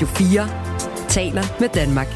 [0.00, 2.06] Radio 4 taler med Danmark.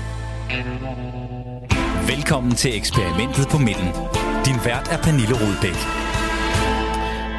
[2.09, 3.89] Velkommen til eksperimentet på midten.
[4.47, 5.81] Din vært er Pernille Rudbæk.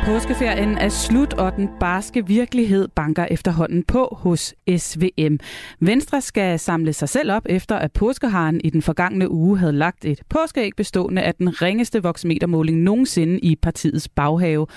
[0.05, 5.35] Påskeferien er slut, og den barske virkelighed banker efterhånden på hos SVM.
[5.79, 10.05] Venstre skal samle sig selv op efter, at påskeharen i den forgangne uge havde lagt
[10.05, 14.67] et påskeæg bestående af den ringeste voksmetermåling nogensinde i partiets baghave.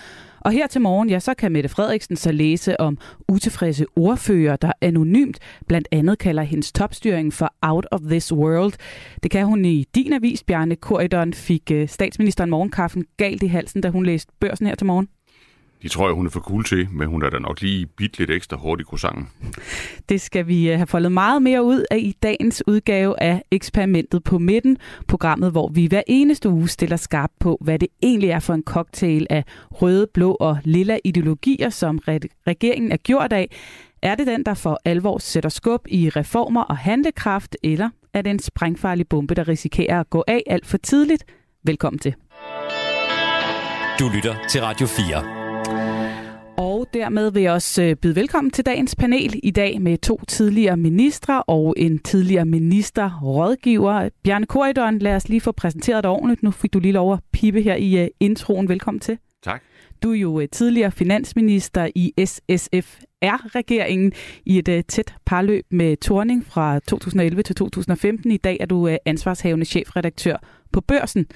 [0.40, 4.72] Og her til morgen, ja, så kan Mette Frederiksen så læse om utilfredse ordfører, der
[4.80, 8.72] anonymt blandt andet kalder hendes topstyring for out of this world.
[9.22, 13.80] Det kan hun i din avis, Bjarne Korydon, fik øh, statsministeren morgenkaffen galt i halsen,
[13.80, 15.08] da hun læste børsen her til morgen.
[15.82, 18.18] De tror jeg, hun er for cool til, men hun er da nok lige bit
[18.18, 19.28] lidt ekstra hårdt i croissanten.
[20.08, 24.24] Det skal vi øh, have foldet meget mere ud af i dagens udgave af Eksperimentet
[24.24, 24.76] på midten,
[25.08, 28.62] programmet, hvor vi hver eneste uge stiller skarp på, hvad det egentlig er for en
[28.66, 32.00] cocktail af røde, blå og lilla ideologier, som
[32.46, 33.56] regeringen er gjort af.
[34.02, 38.30] Er det den, der for alvor sætter skub i reformer og handlekraft, eller er det
[38.30, 41.24] en sprængfarlig bombe, der risikerer at gå af alt for tidligt?
[41.64, 42.14] Velkommen til.
[44.00, 45.37] Du lytter til Radio 4.
[46.58, 50.20] Og dermed vil jeg også øh, byde velkommen til dagens panel i dag med to
[50.28, 54.08] tidligere ministre og en tidligere ministerrådgiver.
[54.24, 56.42] Bjarne Korydon, lad os lige få præsenteret dig ordentligt.
[56.42, 58.68] Nu fik du lige lov at pipe her i uh, introen.
[58.68, 59.18] Velkommen til.
[59.42, 59.62] Tak.
[60.02, 64.12] Du er jo uh, tidligere finansminister i SSFR-regeringen
[64.46, 68.30] i et tæt parløb med Torning fra 2011 til 2015.
[68.30, 70.36] I dag er du ansvarshavende chefredaktør
[70.72, 71.26] på Børsen.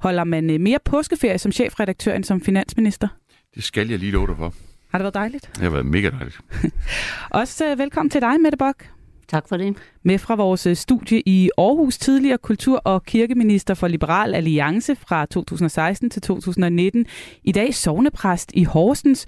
[0.00, 3.08] Holder man mere påskeferie som chefredaktør end som finansminister?
[3.56, 4.54] Det skal jeg lige love dig for.
[4.88, 5.50] Har det været dejligt?
[5.54, 6.40] Det har været mega dejligt.
[7.30, 8.90] Også uh, velkommen til dig, Mette Bock.
[9.28, 9.76] Tak for det.
[10.02, 15.26] Med fra vores øh, studie i Aarhus, tidligere kultur- og kirkeminister for Liberal Alliance fra
[15.26, 17.06] 2016 til 2019.
[17.44, 19.26] I dag sovnepræst i Horsens.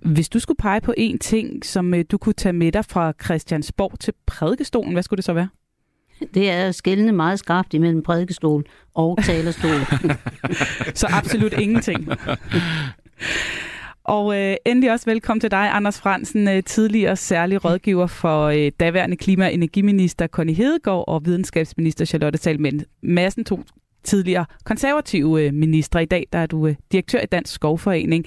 [0.00, 3.12] Hvis du skulle pege på en ting, som uh, du kunne tage med dig fra
[3.24, 5.48] Christiansborg til prædikestolen, hvad skulle det så være?
[6.34, 9.80] Det er skælne meget skarpt imellem prædikestol og talerstol.
[11.00, 12.08] så absolut ingenting.
[14.04, 18.72] Og øh, endelig også velkommen til dig, Anders Fransen, øh, tidligere særlig rådgiver for øh,
[18.80, 23.62] daværende klima- og energiminister Conny Hedegaard og videnskabsminister Charlotte Salmen Madsen, to
[24.04, 26.02] tidligere konservative øh, ministre.
[26.02, 28.24] I dag der er du øh, direktør i Dansk Skovforening.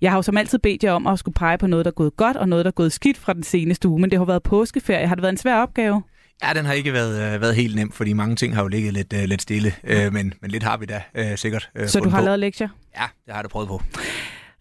[0.00, 1.94] Jeg har jo som altid bedt jer om at skulle pege på noget, der er
[1.94, 4.24] gået godt, og noget, der er gået skidt fra den seneste uge, men det har
[4.26, 5.06] været påskeferie.
[5.06, 6.02] Har det været en svær opgave?
[6.44, 8.92] Ja, den har ikke været, øh, været helt nem, fordi mange ting har jo ligget
[8.92, 11.70] lidt, øh, lidt stille, øh, men, men lidt har vi da øh, sikkert.
[11.74, 12.24] Øh, Så du har på.
[12.24, 12.68] lavet lektier?
[12.96, 13.80] Ja, det har jeg da prøvet på.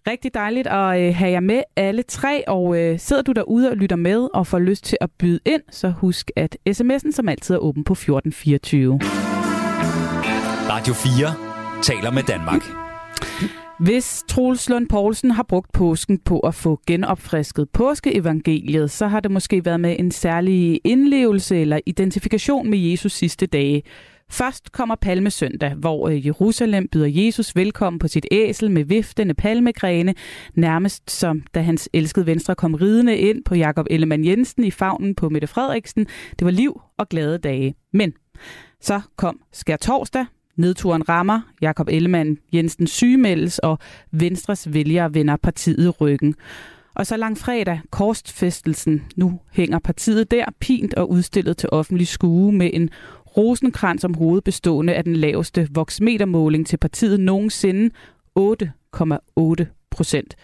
[0.07, 3.77] Rigtig dejligt at øh, have jer med alle tre, og øh, sidder du derude og
[3.77, 7.55] lytter med og får lyst til at byde ind, så husk, at sms'en som altid
[7.55, 8.99] er åben på 1424.
[10.69, 12.61] Radio 4 taler med Danmark.
[13.79, 19.31] Hvis Troels Lund Poulsen har brugt påsken på at få genopfrisket påskeevangeliet, så har det
[19.31, 23.83] måske været med en særlig indlevelse eller identifikation med Jesus sidste dage.
[24.30, 30.13] Først kommer Palmesøndag, hvor øh, Jerusalem byder Jesus velkommen på sit æsel med viftende palmegrene,
[30.53, 35.16] nærmest som da hans elskede venstre kom ridende ind på Jakob Ellemann Jensen i favnen
[35.16, 36.08] på Mette Frederiksen.
[36.40, 37.75] Det var liv og glade dage.
[37.94, 38.13] Men
[38.81, 40.25] så kom skær torsdag,
[40.56, 43.80] Nedturen rammer, Jakob Ellemann Jensen sygemeldes, og
[44.12, 46.36] Venstres vælgere vender partiet ryggen.
[46.96, 52.52] Og så lang fredag, korsfestelsen, Nu hænger partiet der, pint og udstillet til offentlig skue
[52.52, 52.90] med en
[53.38, 57.96] rosenkrans om hovedet bestående af den laveste voksmetermåling til partiet nogensinde,
[58.40, 60.35] 8,8 procent.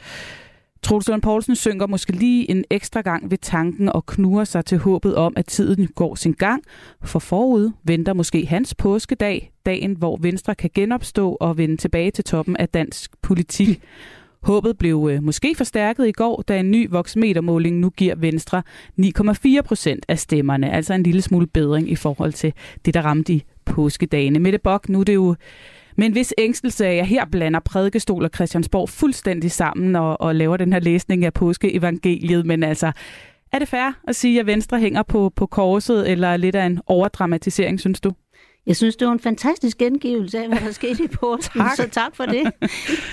[0.83, 4.77] Troels Lund Poulsen synker måske lige en ekstra gang ved tanken og knuger sig til
[4.77, 6.63] håbet om, at tiden går sin gang.
[7.03, 12.23] For forud venter måske hans påskedag, dagen hvor Venstre kan genopstå og vende tilbage til
[12.23, 13.81] toppen af dansk politik.
[14.43, 18.63] Håbet blev øh, måske forstærket i går, da en ny voksmetermåling nu giver Venstre
[19.01, 20.71] 9,4 procent af stemmerne.
[20.71, 22.53] Altså en lille smule bedring i forhold til
[22.85, 24.39] det, der ramte i påskedagene.
[24.39, 25.35] Mette Bok, nu er det jo
[25.95, 30.21] med en vis ængstelse af, at jeg her blander prædikestol og Christiansborg fuldstændig sammen og,
[30.21, 32.45] og laver den her læsning af påskeevangeliet.
[32.45, 32.91] Men altså,
[33.51, 36.79] er det fair at sige, at Venstre hænger på, på korset, eller lidt af en
[36.87, 38.11] overdramatisering, synes du?
[38.65, 41.75] Jeg synes, det var en fantastisk gengivelse af, hvad der skete i påsken, tak.
[41.75, 42.51] så tak for det.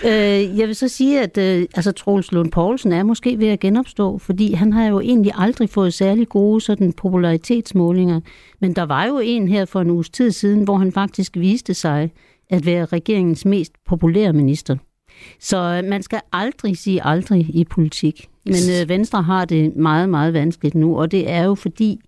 [0.05, 3.61] øh, jeg vil så sige, at øh, altså, Troels Lund Poulsen er måske ved at
[3.61, 8.21] genopstå, fordi han har jo egentlig aldrig fået særlig gode sådan, popularitetsmålinger.
[8.61, 11.75] Men der var jo en her for en uges tid siden, hvor han faktisk viste
[11.75, 12.11] sig
[12.50, 14.77] at være regeringens mest populære minister.
[15.41, 18.29] Så øh, man skal aldrig sige aldrig i politik.
[18.45, 22.00] Men øh, Venstre har det meget, meget vanskeligt nu, og det er jo fordi,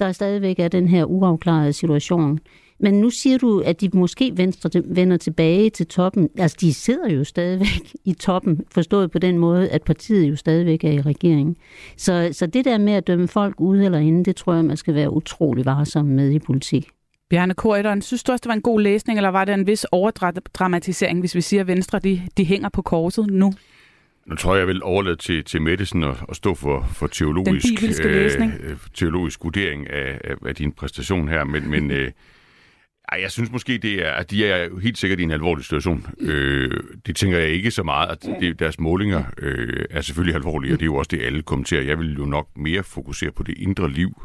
[0.00, 2.38] der stadigvæk er den her uafklarede situation
[2.80, 6.28] Men nu siger du, at de måske venstre vender tilbage til toppen.
[6.38, 10.84] Altså, de sidder jo stadigvæk i toppen, forstået på den måde, at partiet jo stadigvæk
[10.84, 11.56] er i regeringen.
[11.96, 14.76] Så, så det der med at dømme folk ud eller inde, det tror jeg, man
[14.76, 16.88] skal være utrolig varsom med i politik.
[17.30, 19.84] Bjarne Korydon, synes du også, det var en god læsning, eller var det en vis
[19.84, 23.52] overdramatisering, hvis vi siger, at Venstre de, de hænger på korset nu?
[24.26, 27.82] Nu tror jeg, jeg vil overlade til, til Mettesen at, at stå for, for teologisk,
[28.04, 28.30] øh,
[28.94, 32.10] teologisk vurdering af, af, af din præstation her, men, men øh,
[33.18, 36.06] jeg synes måske, det er, at de er helt sikkert i en alvorlig situation.
[36.20, 40.72] Øh, det tænker jeg ikke så meget, at det, deres målinger øh, er selvfølgelig alvorlige,
[40.72, 41.82] og det er jo også det, alle kommenterer.
[41.82, 44.22] Jeg vil jo nok mere fokusere på det indre liv,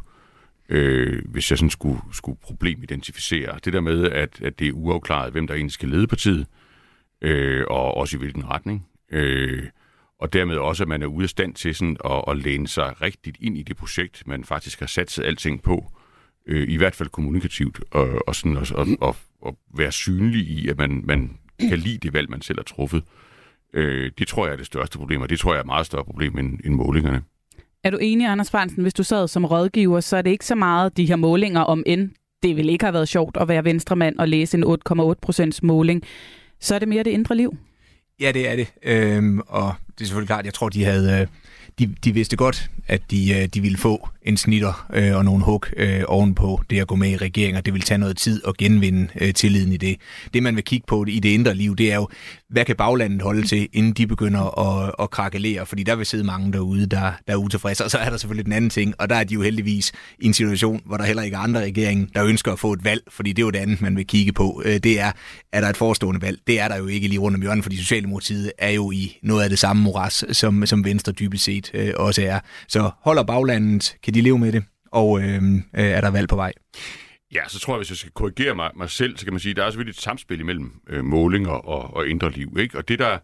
[0.70, 3.60] øh, hvis jeg sådan skulle, skulle problemidentificere.
[3.66, 6.48] Det der med, at, at det er uafklaret, hvem der egentlig skal lede partiet,
[7.22, 8.88] øh, og også i hvilken retning.
[9.12, 9.64] Øh,
[10.20, 13.02] og dermed også, at man er ude af stand til sådan at, at læne sig
[13.02, 15.92] rigtigt ind i det projekt, man faktisk har sat alting på,
[16.48, 20.68] øh, i hvert fald kommunikativt, og, og, sådan, og, og, og, og være synlig i,
[20.70, 23.04] at man, man kan lide det valg, man selv har truffet.
[23.74, 25.86] Øh, det tror jeg er det største problem, og det tror jeg er et meget
[25.86, 27.22] større problem end, end målingerne.
[27.84, 30.56] Er du enig, Anders Fransen, hvis du sad som rådgiver, så er det ikke så
[30.56, 32.10] meget de her målinger om end
[32.44, 36.04] det ville ikke have været sjovt at være venstremand og læse en 8,8 procents måling,
[36.60, 37.58] så er det mere det indre liv?
[38.20, 38.74] Ja, det er det.
[38.84, 41.22] Øhm, og det er selvfølgelig klart, jeg tror, de havde...
[41.22, 41.28] Øh,
[41.80, 45.44] de, de vidste godt, at de, øh, de ville få en snitter øh, og nogle
[45.44, 48.42] hug øh, ovenpå det at gå med i regeringen, og det vil tage noget tid
[48.48, 49.98] at genvinde øh, tilliden i det.
[50.34, 52.08] Det, man vil kigge på i det indre liv, det er jo,
[52.50, 55.66] hvad kan baglandet holde til, inden de begynder at, at krakelere?
[55.66, 57.84] Fordi der vil sidde mange derude, der, der er utilfredse.
[57.84, 60.26] Og så er der selvfølgelig den anden ting, og der er de jo heldigvis i
[60.26, 63.04] en situation, hvor der heller ikke er andre regeringer, der ønsker at få et valg,
[63.10, 64.62] fordi det er jo det andet, man vil kigge på.
[64.66, 65.12] Øh, det er,
[65.54, 66.40] er der et forestående valg?
[66.48, 69.44] Det er der jo ikke lige rundt om hjørnet, fordi Socialdemokratiet er jo i noget
[69.44, 72.40] af det samme moras, som, som Venstre dybest set øh, også er.
[72.68, 76.36] Så holder baglandet, kan de leve med det, og øh, øh, er der valg på
[76.36, 76.54] vej?
[77.34, 79.52] Ja, så tror jeg, hvis jeg skal korrigere mig, mig selv, så kan man sige,
[79.52, 82.58] at der er selvfølgelig et samspil imellem øh, målinger og, og indre liv.
[82.60, 82.78] Ikke?
[82.78, 83.18] Og det der,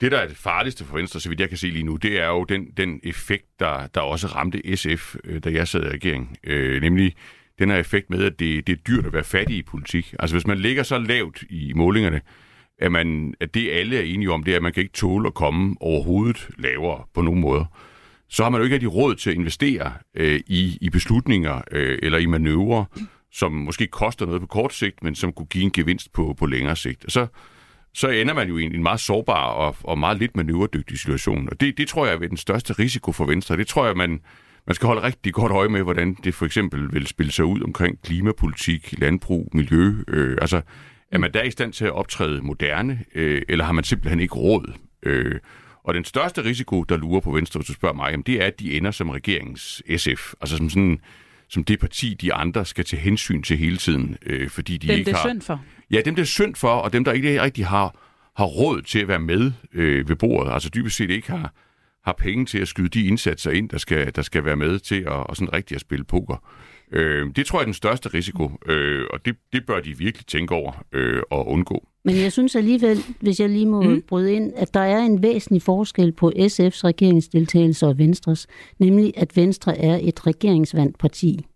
[0.00, 2.20] det, der er det farligste for Venstre, så vidt jeg kan se lige nu, det
[2.20, 5.88] er jo den, den effekt, der, der også ramte SF, øh, da jeg sad i
[5.88, 6.36] regeringen.
[6.44, 7.14] Øh, nemlig
[7.58, 10.14] den her effekt med, at det, det er dyrt at være fattig i politik.
[10.18, 12.20] Altså hvis man ligger så lavt i målingerne,
[12.78, 15.26] at, man, at det alle er enige om, det er, at man kan ikke tåle
[15.26, 17.64] at komme overhovedet lavere på nogen måder
[18.28, 21.98] så har man jo ikke rigtig råd til at investere øh, i, i beslutninger øh,
[22.02, 22.84] eller i manøvrer,
[23.32, 26.46] som måske koster noget på kort sigt, men som kunne give en gevinst på, på
[26.46, 27.04] længere sigt.
[27.04, 27.26] Og så,
[27.94, 31.48] så ender man jo i en meget sårbar og, og meget lidt manøvredygtig situation.
[31.48, 33.56] Og det, det tror jeg er den største risiko for Venstre.
[33.56, 34.20] Det tror jeg, man,
[34.66, 37.62] man skal holde rigtig godt øje med, hvordan det for eksempel vil spille sig ud
[37.62, 39.94] omkring klimapolitik, landbrug, miljø.
[40.08, 40.62] Øh, altså,
[41.12, 44.34] er man der i stand til at optræde moderne, øh, eller har man simpelthen ikke
[44.34, 44.72] råd?
[45.02, 45.40] Øh,
[45.84, 48.46] og den største risiko, der lurer på Venstre, hvis du spørger mig, jamen, det er,
[48.46, 50.34] at de ender som regeringens SF.
[50.40, 51.00] Altså som sådan
[51.48, 54.98] som det parti, de andre skal tage hensyn til hele tiden, øh, fordi de dem,
[54.98, 55.64] ikke det er synd for.
[55.90, 57.94] Ja, dem det er synd for, og dem der ikke rigtig har,
[58.36, 61.54] har råd til at være med øh, ved bordet, altså dybest set ikke har,
[62.04, 65.00] har penge til at skyde de indsatser ind, der skal, der skal være med til
[65.00, 66.36] at, og sådan rigtig at spille poker.
[66.92, 70.26] Øh, det tror jeg er den største risiko, øh, og det, det bør de virkelig
[70.26, 71.88] tænke over øh, og undgå.
[72.04, 74.02] Men jeg synes alligevel, hvis jeg lige må mm.
[74.08, 78.46] bryde ind, at der er en væsentlig forskel på SF's regeringsdeltagelse og Venstres,
[78.78, 81.46] nemlig at Venstre er et regeringsvandt parti.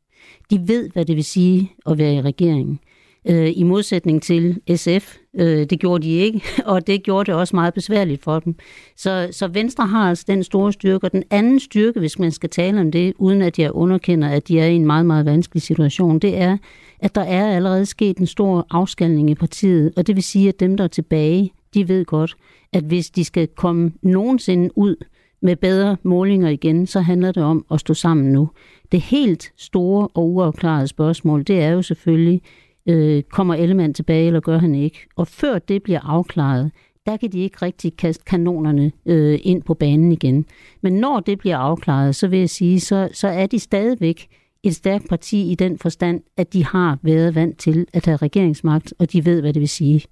[0.51, 2.81] De ved, hvad det vil sige at være i regeringen
[3.25, 5.17] øh, i modsætning til SF.
[5.35, 8.55] Øh, det gjorde de ikke, og det gjorde det også meget besværligt for dem.
[8.97, 12.51] Så, så Venstre har altså den store styrke, og den anden styrke, hvis man skal
[12.51, 15.63] tale om det, uden at jeg underkender, at de er i en meget, meget vanskelig
[15.63, 16.57] situation, det er,
[17.01, 20.61] at der er allerede sket en stor afskalning i partiet, og det vil sige, at
[20.61, 22.37] dem, der er tilbage, de ved godt,
[22.73, 24.97] at hvis de skal komme nogensinde ud
[25.43, 28.51] med bedre målinger igen, så handler det om at stå sammen nu.
[28.93, 32.43] Det helt store og uafklarede spørgsmål, det er jo selvfølgelig,
[32.87, 35.07] øh, kommer Ellemann tilbage, eller gør han ikke?
[35.17, 36.71] Og før det bliver afklaret,
[37.07, 40.45] der kan de ikke rigtig kaste kanonerne øh, ind på banen igen.
[40.83, 44.29] Men når det bliver afklaret, så vil jeg sige, så, så er de stadigvæk
[44.63, 48.95] et stærkt parti i den forstand, at de har været vant til at have regeringsmagt,
[48.99, 50.03] og de ved, hvad det vil sige.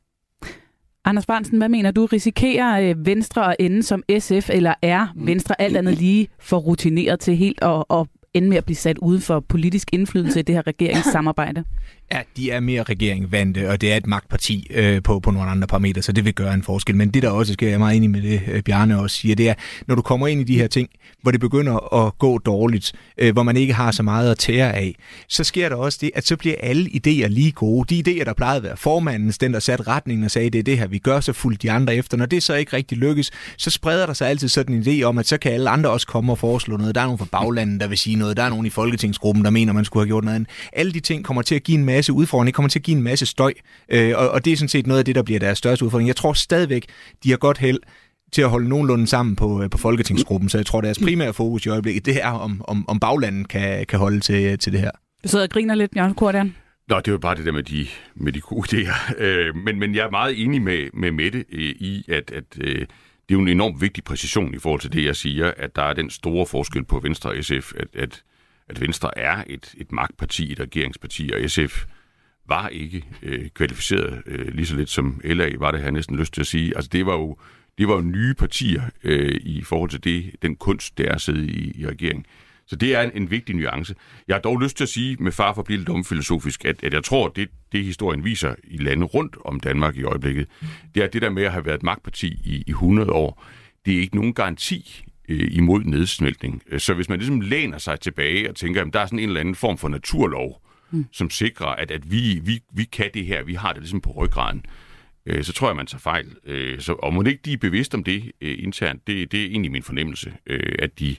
[1.04, 2.06] Anders Barnsen, hvad mener du?
[2.06, 7.20] Risikerer øh, Venstre at ende som SF, eller er Venstre alt andet lige for rutineret
[7.20, 10.54] til helt at, at ende med at blive sat uden for politisk indflydelse i det
[10.54, 11.64] her regeringssamarbejde?
[12.12, 15.66] Ja, de er mere regeringvante, og det er et magtparti øh, på, på nogle andre
[15.66, 16.96] parametre, så det vil gøre en forskel.
[16.96, 19.34] Men det der også sker, jeg er meget enig med det, øh, Bjarne også siger,
[19.34, 19.54] det er,
[19.86, 20.88] når du kommer ind i de her ting,
[21.22, 24.74] hvor det begynder at gå dårligt, øh, hvor man ikke har så meget at tære
[24.74, 24.94] af,
[25.28, 28.02] så sker der også det, at så bliver alle idéer lige gode.
[28.02, 30.62] De idéer, der plejede at være formandens, den der satte retningen og sagde, det er
[30.62, 32.16] det her, vi gør, så fuldt de andre efter.
[32.16, 35.18] Når det så ikke rigtig lykkes, så spreder der sig altid sådan en idé om,
[35.18, 36.94] at så kan alle andre også komme og foreslå noget.
[36.94, 38.36] Der er nogen fra baglandet, der vil sige noget.
[38.36, 40.50] Der er nogen i Folketingsgruppen, der mener, man skulle have gjort noget andet.
[40.72, 42.82] Alle de ting kommer til at give en masse masse udfordringer, det kommer til at
[42.82, 43.52] give en masse støj,
[43.88, 46.08] øh, og, og det er sådan set noget af det, der bliver deres største udfordring.
[46.08, 46.86] Jeg tror stadigvæk,
[47.24, 47.78] de har godt held
[48.32, 51.66] til at holde nogenlunde sammen på, øh, på Folketingsgruppen, så jeg tror, deres primære fokus
[51.66, 54.90] i øjeblikket, det er, om, om, om baglandet kan, kan holde til, til det her.
[55.24, 56.54] Du sidder og griner lidt, Jørgen Kordan.
[56.88, 59.22] Nå, det er jo bare det der med de, med de gode idéer.
[59.22, 62.86] Øh, men, men jeg er meget enig med, med Mette øh, i, at, at øh,
[63.28, 65.82] det er jo en enormt vigtig præcision i forhold til det, jeg siger, at der
[65.82, 68.22] er den store forskel på Venstre og SF, at, at,
[68.68, 71.84] at Venstre er et, et magtparti, et regeringsparti, og SF
[72.48, 76.34] var ikke øh, kvalificeret øh, lige så lidt som LA var det, her næsten lyst
[76.34, 76.76] til at sige.
[76.76, 77.36] Altså det var jo,
[77.78, 81.20] det var jo nye partier øh, i forhold til det, den kunst, der er at
[81.20, 82.26] sidde i, i regeringen.
[82.66, 83.94] Så det er en, en vigtig nuance.
[84.28, 86.84] Jeg har dog lyst til at sige, med far for at blive lidt filosofisk, at,
[86.84, 90.48] at jeg tror, at det, det historien viser i lande rundt om Danmark i øjeblikket,
[90.94, 93.44] det er det der med at have været et magtparti i, i 100 år.
[93.86, 96.62] Det er ikke nogen garanti øh, imod nedsmeltning.
[96.78, 99.40] Så hvis man ligesom læner sig tilbage og tænker, at der er sådan en eller
[99.40, 101.06] anden form for naturlov, mm.
[101.12, 104.10] som sikrer, at, at vi, vi, vi kan det her, vi har det ligesom på
[104.10, 104.64] ryggraden,
[105.26, 106.36] øh, så tror jeg, man tager fejl.
[106.44, 109.46] Øh, så, og må ikke de er bevidst om det øh, internt, det, det er
[109.46, 111.16] egentlig min fornemmelse, øh, at de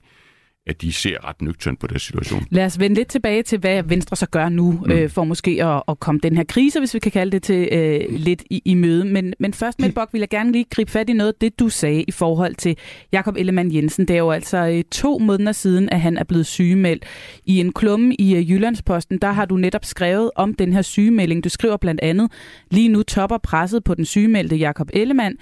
[0.70, 2.46] at de ser ret nøgternt på den situation.
[2.50, 4.92] Lad os vende lidt tilbage til, hvad Venstre så gør nu, mm.
[4.92, 7.70] øh, for måske at, at komme den her krise, hvis vi kan kalde det til,
[7.72, 9.06] øh, lidt i, i møde.
[9.06, 11.60] Men, men først, med Bok, vil jeg gerne lige gribe fat i noget af det,
[11.60, 12.78] du sagde i forhold til
[13.12, 14.08] Jakob Ellemann Jensen.
[14.08, 17.06] Det er jo altså øh, to måneder siden, at han er blevet sygemeldt.
[17.46, 21.44] I en klumme i øh, Jyllandsposten, der har du netop skrevet om den her sygemelding.
[21.44, 22.32] Du skriver blandt andet,
[22.72, 25.36] lige nu topper presset på den sygemeldte Jakob Ellemann.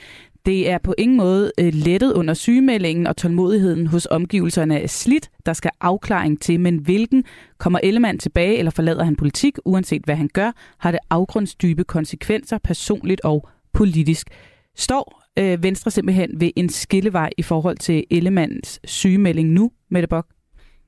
[0.47, 5.29] Det er på ingen måde øh, lettet under sygemeldingen, og tålmodigheden hos omgivelserne er slidt.
[5.45, 7.23] Der skal afklaring til, men hvilken
[7.57, 12.57] kommer Ellemann tilbage, eller forlader han politik, uanset hvad han gør, har det afgrundsdybe konsekvenser,
[12.57, 14.27] personligt og politisk.
[14.75, 20.27] Står øh, Venstre simpelthen ved en skillevej i forhold til Ellemanns sygemelding nu, Mette Bock?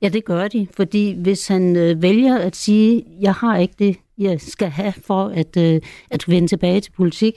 [0.01, 3.97] Ja, det gør de, fordi hvis han øh, vælger at sige, jeg har ikke det,
[4.17, 7.33] jeg skal have for at, øh, at vende tilbage til politik,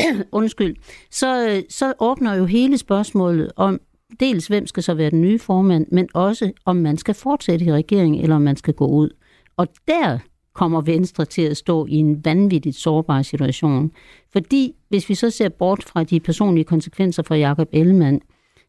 [0.32, 0.76] undskyld,
[1.10, 3.80] så, øh, så åbner jo hele spørgsmålet om,
[4.20, 7.72] dels hvem skal så være den nye formand, men også om man skal fortsætte i
[7.72, 9.10] regeringen, eller om man skal gå ud.
[9.56, 10.18] Og der
[10.54, 13.90] kommer Venstre til at stå i en vanvittigt sårbar situation.
[14.32, 18.20] Fordi hvis vi så ser bort fra de personlige konsekvenser for Jakob Ellemann,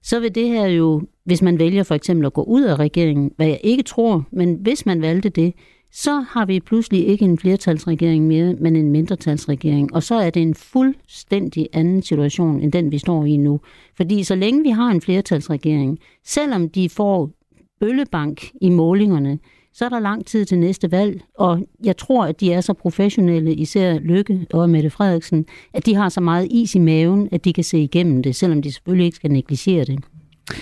[0.03, 3.31] så vil det her jo, hvis man vælger for eksempel at gå ud af regeringen,
[3.35, 5.53] hvad jeg ikke tror, men hvis man valgte det,
[5.91, 9.93] så har vi pludselig ikke en flertalsregering mere, men en mindretalsregering.
[9.93, 13.59] Og så er det en fuldstændig anden situation, end den vi står i nu.
[13.97, 17.29] Fordi så længe vi har en flertalsregering, selvom de får
[17.79, 19.39] bøllebank i målingerne,
[19.73, 22.73] så er der lang tid til næste valg, og jeg tror, at de er så
[22.73, 27.45] professionelle, især Lykke og Mette Frederiksen, at de har så meget is i maven, at
[27.45, 29.99] de kan se igennem det, selvom de selvfølgelig ikke skal negligere det.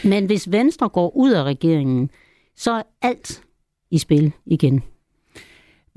[0.03, 2.09] Men hvis Venstre går ud af regeringen,
[2.55, 3.41] så er alt
[3.91, 4.83] i spil igen.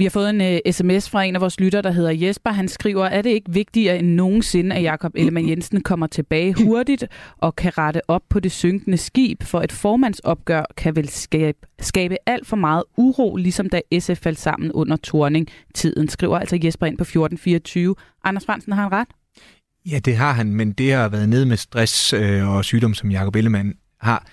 [0.01, 2.51] Vi har fået en øh, uh, sms fra en af vores lytter, der hedder Jesper.
[2.51, 7.05] Han skriver, er det ikke vigtigere end nogensinde, at Jakob Ellemann Jensen kommer tilbage hurtigt
[7.39, 12.17] og kan rette op på det synkende skib, for et formandsopgør kan vel skabe, skabe
[12.27, 16.99] alt for meget uro, ligesom da SF faldt sammen under Torning-tiden, skriver altså Jesper ind
[16.99, 17.95] på 1424.
[18.25, 19.09] Anders Fransen har han ret?
[19.91, 23.11] Ja, det har han, men det har været ned med stress øh, og sygdom, som
[23.11, 24.27] Jakob Ellemann har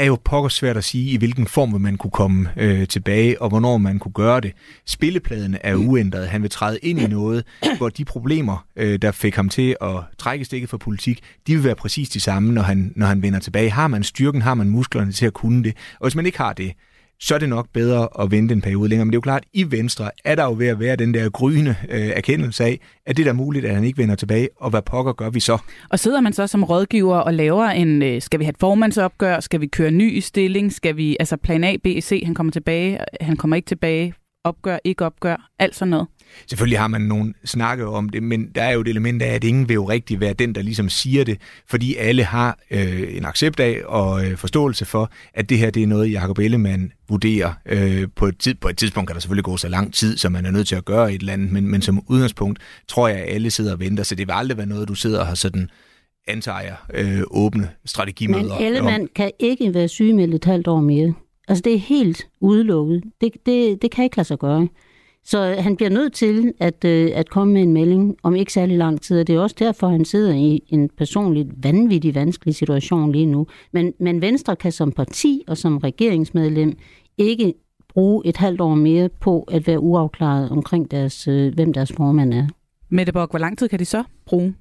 [0.00, 3.48] er jo pokker svært at sige, i hvilken form man kunne komme øh, tilbage, og
[3.48, 4.52] hvornår man kunne gøre det.
[4.86, 6.28] Spillepladen er uændret.
[6.28, 7.44] Han vil træde ind i noget,
[7.76, 11.64] hvor de problemer, øh, der fik ham til at trække stikket for politik, de vil
[11.64, 13.70] være præcis de samme, når han, når han vender tilbage.
[13.70, 15.76] Har man styrken, har man musklerne til at kunne det.
[16.00, 16.72] Og hvis man ikke har det,
[17.20, 19.04] så er det nok bedre at vente en periode længere.
[19.04, 21.14] Men det er jo klart, at i Venstre er der jo ved at være den
[21.14, 24.70] der gryende øh, erkendelse af, at det er muligt, at han ikke vender tilbage, og
[24.70, 25.58] hvad pokker gør vi så?
[25.90, 29.40] Og sidder man så som rådgiver og laver en, øh, skal vi have et formandsopgør,
[29.40, 32.50] skal vi køre ny i stilling, skal vi, altså plan A, B, C, han kommer
[32.52, 36.06] tilbage, han kommer ikke tilbage, opgør, ikke opgør, alt sådan noget.
[36.46, 39.44] Selvfølgelig har man nogle snakke om det, men der er jo et element af, at
[39.44, 43.24] ingen vil jo rigtig være den, der ligesom siger det, fordi alle har øh, en
[43.24, 47.52] accept af og øh, forståelse for, at det her det er noget, Jacob Ellemann vurderer.
[47.66, 50.32] Øh, på, et tid, på et tidspunkt kan der selvfølgelig gå så lang tid, som
[50.32, 52.58] man er nødt til at gøre et eller andet, men, men som udgangspunkt
[52.88, 55.20] tror jeg, at alle sidder og venter, så det vil aldrig være noget, du sidder
[55.20, 55.70] og har sådan
[56.28, 58.58] antager jeg, øh, åbne strategimøder.
[58.58, 61.14] Men Ellemann kan ikke være sygemeldt et halvt år mere.
[61.48, 63.02] Altså det er helt udelukket.
[63.20, 64.68] Det, det, det kan ikke lade sig gøre.
[65.24, 68.78] Så han bliver nødt til at, øh, at komme med en melding om ikke særlig
[68.78, 73.12] lang tid, og det er også derfor, han sidder i en personligt vanvittig vanskelig situation
[73.12, 73.46] lige nu.
[73.72, 76.76] Men, men Venstre kan som parti og som regeringsmedlem
[77.18, 77.54] ikke
[77.88, 82.34] bruge et halvt år mere på at være uafklaret omkring deres, øh, hvem deres formand
[82.34, 82.46] er.
[82.88, 84.54] Mette Borg, hvor lang tid kan de så bruge?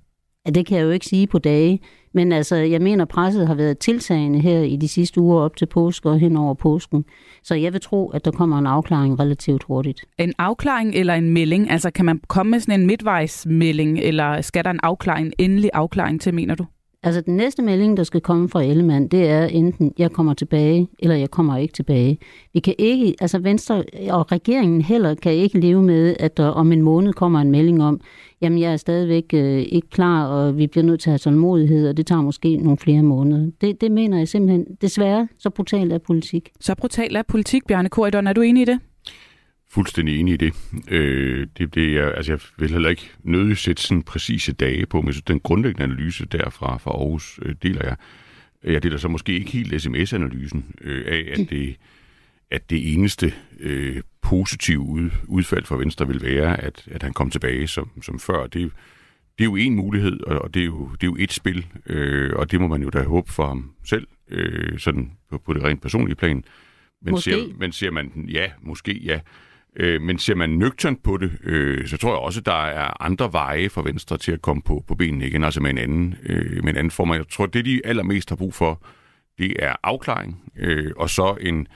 [0.45, 1.79] Ja, det kan jeg jo ikke sige på dage.
[2.13, 5.65] Men altså, jeg mener, presset har været tiltagende her i de sidste uger op til
[5.65, 7.05] påske og hen over påsken.
[7.43, 10.05] Så jeg vil tro, at der kommer en afklaring relativt hurtigt.
[10.17, 11.71] En afklaring eller en melding?
[11.71, 15.69] Altså, kan man komme med sådan en midtvejsmelding, eller skal der en afklaring, en endelig
[15.73, 16.65] afklaring til, mener du?
[17.03, 20.87] Altså, den næste melding, der skal komme fra Ellemann, det er enten, jeg kommer tilbage,
[20.99, 22.17] eller jeg kommer ikke tilbage.
[22.53, 26.71] Vi kan ikke, altså Venstre og regeringen heller kan ikke leve med, at der om
[26.71, 28.01] en måned kommer en melding om,
[28.41, 31.89] jamen jeg er stadigvæk øh, ikke klar, og vi bliver nødt til at have tålmodighed,
[31.89, 33.51] og det tager måske nogle flere måneder.
[33.61, 36.49] Det, det mener jeg simpelthen, desværre, så brutalt er politik.
[36.59, 38.27] Så brutalt er politik, Bjarne Korydon.
[38.27, 38.79] Er du enig i det?
[39.71, 40.53] Fuldstændig enig i det.
[40.87, 45.01] Øh, det, det er, altså jeg vil heller ikke nødig sætte sådan præcise dage på,
[45.01, 47.95] men den grundlæggende analyse derfra fra Aarhus øh, deler jeg.
[48.63, 51.75] Jeg deler så måske ikke helt sms-analysen øh, af, at det,
[52.51, 57.29] at det eneste øh, positive ud, udfald for Venstre vil være, at, at han kom
[57.29, 58.47] tilbage som, som før.
[58.47, 58.71] Det,
[59.37, 62.33] det er jo en mulighed, og det er jo, det er jo et spil, øh,
[62.35, 65.63] og det må man jo da håbe for ham selv, øh, sådan på, på det
[65.63, 66.43] rent personlige plan.
[67.01, 67.31] Men Måske.
[67.31, 69.19] ser, men ser man, ja, måske ja,
[69.75, 73.03] Øh, men ser man nøgternt på det, øh, så tror jeg også, at der er
[73.03, 76.15] andre veje for Venstre til at komme på, på benene igen, altså med en anden,
[76.23, 77.13] øh, med en anden form.
[77.13, 78.83] Jeg tror, det de allermest har brug for,
[79.37, 81.67] det er afklaring, øh, og så en,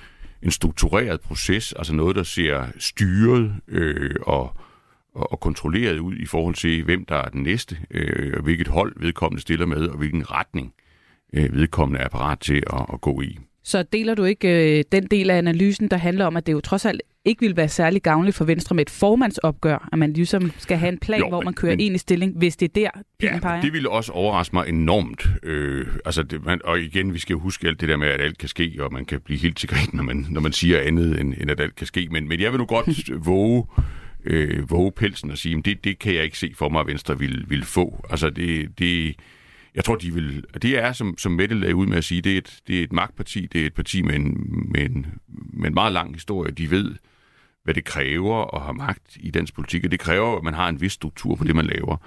[0.42, 4.58] en struktureret proces, altså noget, der ser styret øh, og,
[5.16, 8.68] og, og kontrolleret ud i forhold til, hvem der er den næste, øh, og hvilket
[8.68, 10.74] hold vedkommende stiller med, og hvilken retning
[11.34, 13.38] øh, vedkommende er parat til at, at gå i.
[13.64, 16.62] Så deler du ikke øh, den del af analysen, der handler om, at det jo
[16.62, 20.52] trods alt ikke vil være særlig gavnligt for Venstre med et formandsopgør, at man ligesom
[20.58, 22.74] skal have en plan, jo, hvor man kører men, en i stilling, hvis det er
[22.82, 22.90] der,
[23.20, 23.62] pilen ja, peger?
[23.62, 25.28] det ville også overraske mig enormt.
[25.44, 28.22] Øh, altså det, man, og igen, vi skal jo huske alt det der med, at
[28.22, 31.20] alt kan ske, og man kan blive helt grin, når man, når man siger andet,
[31.20, 32.08] end, end at alt kan ske.
[32.12, 33.66] Men, men jeg vil nu godt våge,
[34.26, 36.88] øh, våge pelsen og sige, at det, det kan jeg ikke se for mig, at
[36.88, 38.06] Venstre vil, vil få.
[38.10, 39.16] Altså det, det,
[39.76, 40.44] jeg tror, de vil...
[40.62, 42.84] Det er, som, som Mette lagde ud med at sige, det er, et, det er
[42.84, 45.06] et magtparti, det er et parti med en, med, en,
[45.54, 46.52] med en meget lang historie.
[46.52, 46.96] De ved,
[47.64, 50.70] hvad det kræver at have magt i dansk politik, og det kræver, at man har
[50.70, 51.98] en vis struktur på det, man laver.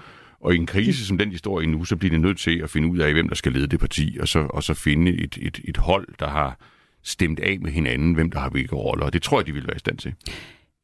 [0.41, 2.59] Og i en krise som den, de står i nu, så bliver det nødt til
[2.59, 5.13] at finde ud af, hvem der skal lede det parti, og så, og så finde
[5.13, 6.59] et, et, et hold, der har
[7.03, 9.67] stemt af med hinanden, hvem der har hvilke roller, og det tror jeg, de vil
[9.67, 10.15] være i stand til.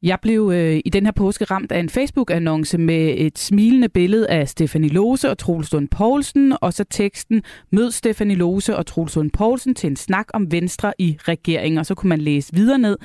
[0.03, 4.29] Jeg blev øh, i den her påske ramt af en Facebook-annonce med et smilende billede
[4.29, 9.15] af Stefanie Lose og Troels Lund Poulsen, og så teksten Mød Stefanie Lose og Troels
[9.15, 11.77] Lund Poulsen til en snak om Venstre i regeringen.
[11.77, 12.97] Og så kunne man læse videre ned.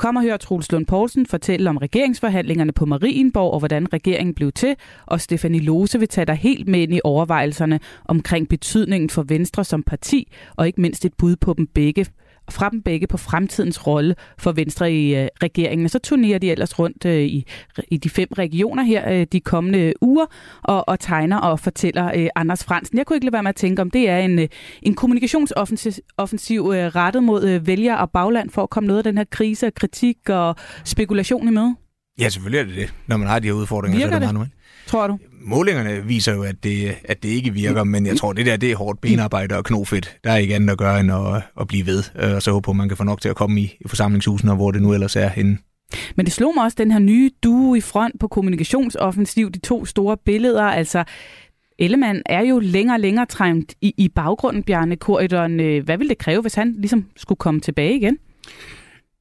[0.00, 4.52] Kom og hør Troels Lund Poulsen fortælle om regeringsforhandlingerne på Marienborg og hvordan regeringen blev
[4.52, 9.22] til, og Stefanie Lose vil tage dig helt med ind i overvejelserne omkring betydningen for
[9.22, 12.06] Venstre som parti, og ikke mindst et bud på dem begge
[12.50, 15.84] fra dem begge på fremtidens rolle for Venstre i øh, regeringen.
[15.84, 17.46] Og så turnerer de ellers rundt øh, i,
[17.88, 20.26] i de fem regioner her øh, de kommende uger
[20.62, 22.98] og, og tegner og fortæller øh, Anders Fransen.
[22.98, 24.48] Jeg kunne ikke lade være med at tænke, om det er en, øh,
[24.82, 29.04] en kommunikationsoffensiv offensiv, øh, rettet mod øh, vælgere og bagland for at komme noget af
[29.04, 31.76] den her krise og kritik og spekulation i møde.
[32.20, 33.98] Ja, selvfølgelig er det det, når man har de her udfordringer.
[33.98, 34.34] Virker så er det, det?
[34.34, 34.50] meget
[34.90, 35.18] Tror du?
[35.40, 38.70] Målingerne viser jo, at det, at det ikke virker, men jeg tror, det der det
[38.72, 40.16] er hårdt benarbejde og knofedt.
[40.24, 42.60] Der er ikke andet at gøre end at, at blive ved, øh, og så håber
[42.64, 44.92] på, at man kan få nok til at komme i, i forsamlingshusene, hvor det nu
[44.92, 45.58] ellers er henne.
[46.16, 49.84] Men det slog mig også, den her nye duo i front på kommunikationsoffensiv, de to
[49.84, 51.04] store billeder, altså
[51.78, 55.60] Ellemann er jo længere og længere trængt i, i baggrunden, Bjarne Korydon.
[55.60, 58.18] Øh, Hvad ville det kræve, hvis han ligesom skulle komme tilbage igen?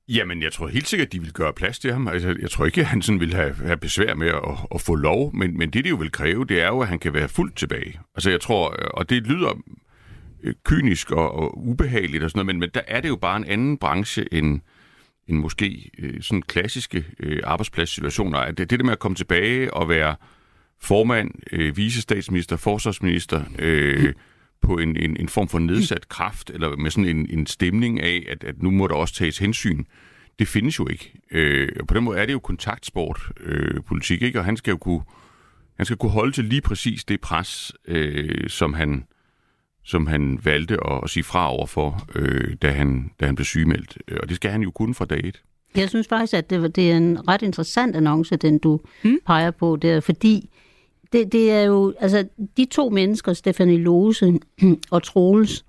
[0.09, 2.07] Jamen, jeg tror helt sikkert, at de vil gøre plads til ham.
[2.07, 4.95] Altså, jeg tror ikke, at han sådan vil have, have besvær med at, at få
[4.95, 7.29] lov, men, men det, det jo vil kræve, det er jo, at han kan være
[7.29, 7.99] fuldt tilbage.
[8.15, 9.61] Altså, jeg tror, og det lyder
[10.43, 13.37] øh, kynisk og, og ubehageligt og sådan noget, men, men der er det jo bare
[13.37, 14.61] en anden branche end,
[15.27, 18.39] end måske øh, sådan klassiske øh, arbejdspladssituationer.
[18.39, 20.15] At det, det der med at komme tilbage og være
[20.81, 24.13] formand, øh, visestatsminister, forsvarsminister, øh,
[24.61, 28.25] på en, en, en form for nedsat kraft, eller med sådan en, en stemning af,
[28.29, 29.83] at, at nu må der også tages hensyn.
[30.39, 31.13] Det findes jo ikke.
[31.31, 34.39] Øh, og på den måde er det jo kontaktsport øh, politik, ikke?
[34.39, 35.01] Og han skal jo kunne,
[35.77, 39.03] han skal kunne holde til lige præcis det pres, øh, som han
[39.83, 43.97] som han valgte at, at sige fra overfor, øh, da, han, da han blev sygemeldt.
[44.21, 45.41] Og det skal han jo kunne fra dag et.
[45.75, 49.19] Jeg synes faktisk, at det, det er en ret interessant annonce, den du mm.
[49.25, 50.49] peger på der, fordi
[51.13, 54.39] det, det er jo, altså de to mennesker, Stefanie Lose
[54.91, 55.65] og Troels,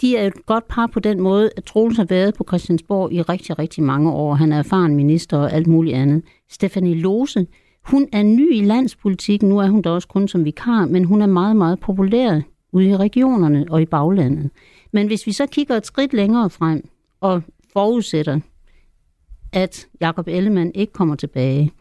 [0.00, 3.22] de er et godt par på den måde, at Troels har været på Christiansborg i
[3.22, 4.34] rigtig, rigtig mange år.
[4.34, 6.22] Han er erfaren minister og alt muligt andet.
[6.50, 7.46] Stefanie Lose,
[7.84, 9.48] hun er ny i landspolitikken.
[9.48, 12.40] Nu er hun da også kun som vikar, men hun er meget, meget populær
[12.72, 14.50] ude i regionerne og i baglandet.
[14.92, 16.88] Men hvis vi så kigger et skridt længere frem
[17.20, 18.40] og forudsætter,
[19.52, 21.72] at Jakob Ellemann ikke kommer tilbage,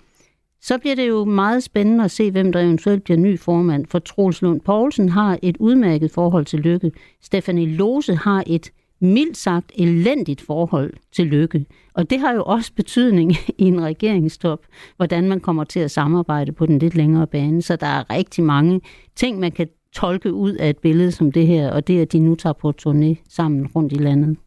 [0.62, 3.86] så bliver det jo meget spændende at se, hvem der eventuelt bliver ny formand.
[3.86, 6.92] For Troels Lund Poulsen har et udmærket forhold til Lykke.
[7.22, 11.66] Stefanie Lose har et mildt sagt elendigt forhold til Lykke.
[11.94, 14.60] Og det har jo også betydning i en regeringstop,
[14.98, 17.62] hvordan man kommer til at samarbejde på den lidt længere bane.
[17.62, 18.82] Så der er rigtig mange
[19.16, 22.20] ting, man kan tolke ud af et billede som det her, og det at de
[22.20, 24.38] nu tager på turné sammen rundt i landet.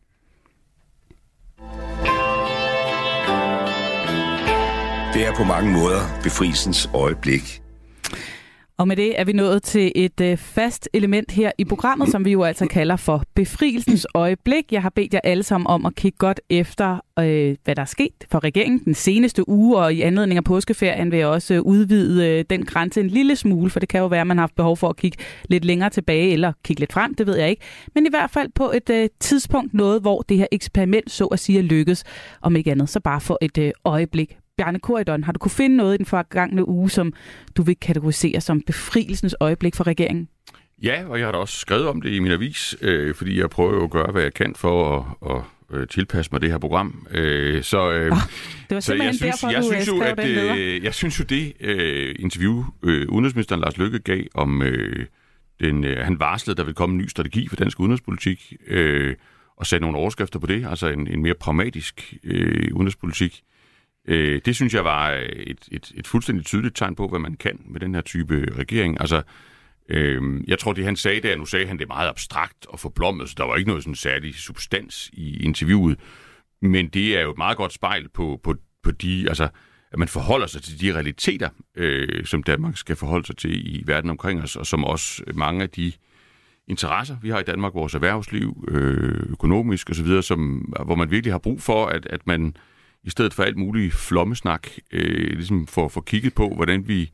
[5.14, 7.60] Det er på mange måder befrielsens øjeblik.
[8.78, 12.24] Og med det er vi nået til et øh, fast element her i programmet, som
[12.24, 14.72] vi jo altså kalder for befrielsens øjeblik.
[14.72, 17.86] Jeg har bedt jer alle sammen om at kigge godt efter, øh, hvad der er
[17.86, 21.62] sket for regeringen den seneste uge, og i anledning af påskeferien vil jeg også øh,
[21.62, 24.42] udvide øh, den grænse en lille smule, for det kan jo være, at man har
[24.42, 27.50] haft behov for at kigge lidt længere tilbage, eller kigge lidt frem, det ved jeg
[27.50, 27.62] ikke.
[27.94, 31.38] Men i hvert fald på et øh, tidspunkt noget, hvor det her eksperiment så at
[31.38, 32.04] sige lykkes,
[32.42, 35.76] om ikke andet, så bare for et øh, øjeblik Bjarne Korydon, har du kunne finde
[35.76, 37.12] noget i den forgangne uge, som
[37.56, 40.28] du vil kategorisere som befrielsens øjeblik for regeringen?
[40.82, 43.50] Ja, og jeg har da også skrevet om det i min avis, øh, fordi jeg
[43.50, 46.58] prøver jo at gøre, hvad jeg kan for at, at øh, tilpasse mig det her
[46.58, 47.06] program.
[47.10, 48.18] Øh, så, øh, oh,
[48.68, 51.24] det var så jeg synes, derfor, jeg du synes jo, at, øh, Jeg synes jo,
[51.24, 55.06] det øh, interview, øh, udenrigsministeren Lars Løkke gav om, øh,
[55.60, 59.14] den, øh, han varslede, der vil komme en ny strategi for dansk udenrigspolitik, øh,
[59.56, 63.42] og sætte nogle overskrifter på det, altså en, en mere pragmatisk øh, udenrigspolitik.
[64.08, 67.34] Øh, det synes jeg var øh, et, et, et fuldstændig tydeligt tegn på, hvad man
[67.34, 69.00] kan med den her type regering.
[69.00, 69.22] Altså,
[69.88, 73.28] øh, jeg tror, det han sagde der, nu sagde han det meget abstrakt og forblommet,
[73.28, 75.98] så der var ikke noget sådan særlig substans i interviewet.
[76.62, 79.48] Men det er jo et meget godt spejl på, på, på de, altså,
[79.92, 83.82] at man forholder sig til de realiteter, øh, som Danmark skal forholde sig til i
[83.86, 85.92] verden omkring os, og som også mange af de
[86.68, 91.38] interesser, vi har i Danmark, vores erhvervsliv, øh, økonomisk osv., som, hvor man virkelig har
[91.38, 92.56] brug for, at, at man
[93.04, 97.10] i stedet for alt muligt flommesnak, øh, ligesom for få kigget på, hvordan vi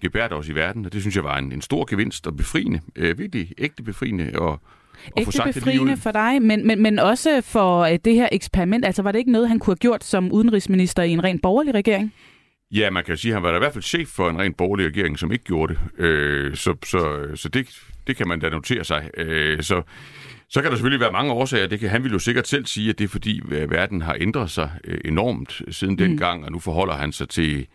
[0.00, 0.84] gebærder os i verden.
[0.84, 2.80] Og det synes jeg var en, en stor gevinst og befriende.
[2.96, 4.30] Øh, virkelig ægte befriende.
[4.34, 4.60] Og,
[5.16, 8.84] Ægte befriende for dig, men, men, men også for øh, det her eksperiment.
[8.84, 11.74] Altså var det ikke noget, han kunne have gjort som udenrigsminister i en rent borgerlig
[11.74, 12.14] regering?
[12.70, 14.56] Ja, man kan sige, at han var da i hvert fald chef for en rent
[14.56, 16.04] borgerlig regering, som ikke gjorde det.
[16.04, 17.68] Øh, så så, så det,
[18.06, 19.10] det kan man da notere sig.
[19.16, 19.82] Øh, så
[20.48, 21.66] så kan der selvfølgelig være mange årsager.
[21.66, 24.16] Det kan, han vil jo sikkert selv sige, at det er fordi øh, verden har
[24.20, 25.96] ændret sig øh, enormt siden mm.
[25.96, 27.66] dengang, og nu forholder han sig til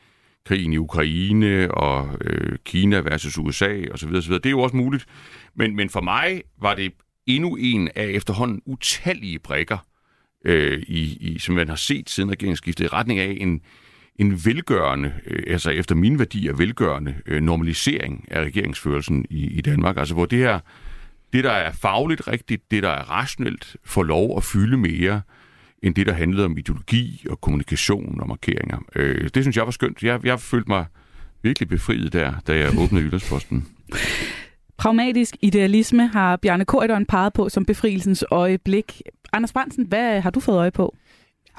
[0.45, 4.15] krigen i Ukraine og øh, Kina versus USA osv.
[4.15, 4.34] osv.
[4.34, 5.05] Det er jo også muligt.
[5.55, 6.91] Men, men for mig var det
[7.27, 9.77] endnu en af efterhånden utallige brækker,
[10.45, 13.62] øh, i, i, som man har set siden regeringsskiftet, i retning af en,
[14.15, 19.97] en velgørende, øh, altså efter mine værdier velgørende øh, normalisering af regeringsførelsen i, i Danmark.
[19.97, 20.60] Altså hvor det her
[21.34, 25.22] det, der er fagligt rigtigt, det, der er rationelt, får lov at fylde mere,
[25.84, 28.78] end det, der handlede om ideologi og kommunikation og markeringer.
[28.96, 30.04] Øh, det synes jeg var skønt.
[30.04, 30.86] Jeg, jeg følte mig
[31.42, 33.68] virkelig befriet der, da jeg åbnede Jyllandsposten.
[34.78, 39.02] Pragmatisk idealisme har Bjarne Korydon peget på som befrielsens øjeblik.
[39.34, 40.96] Anders Brandsen, hvad har du fået øje på?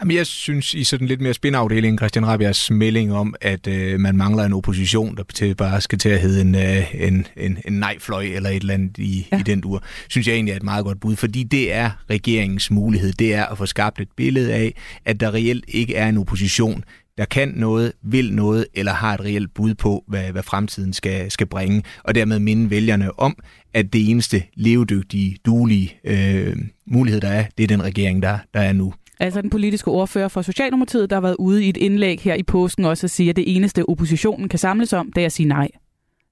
[0.00, 4.16] Jamen, jeg synes i sådan lidt mere spinafdeling Christian Rabias melding om, at øh, man
[4.16, 7.72] mangler en opposition, der til, bare skal til at hedde en, øh, en, en, en
[7.72, 9.38] nej-fløj eller et eller andet i, ja.
[9.38, 12.70] i den dur, synes jeg egentlig er et meget godt bud, fordi det er regeringens
[12.70, 13.12] mulighed.
[13.12, 16.84] Det er at få skabt et billede af, at der reelt ikke er en opposition,
[17.18, 21.30] der kan noget, vil noget, eller har et reelt bud på, hvad, hvad fremtiden skal,
[21.30, 23.36] skal bringe, og dermed minde vælgerne om,
[23.74, 28.60] at det eneste levedygtige, duelige øh, mulighed, der er, det er den regering, der, der
[28.60, 28.94] er nu.
[29.20, 32.42] Altså den politiske ordfører for Socialdemokratiet, der har været ude i et indlæg her i
[32.42, 35.48] påsken også at sige, at det eneste oppositionen kan samles om, det er at sige
[35.48, 35.68] nej.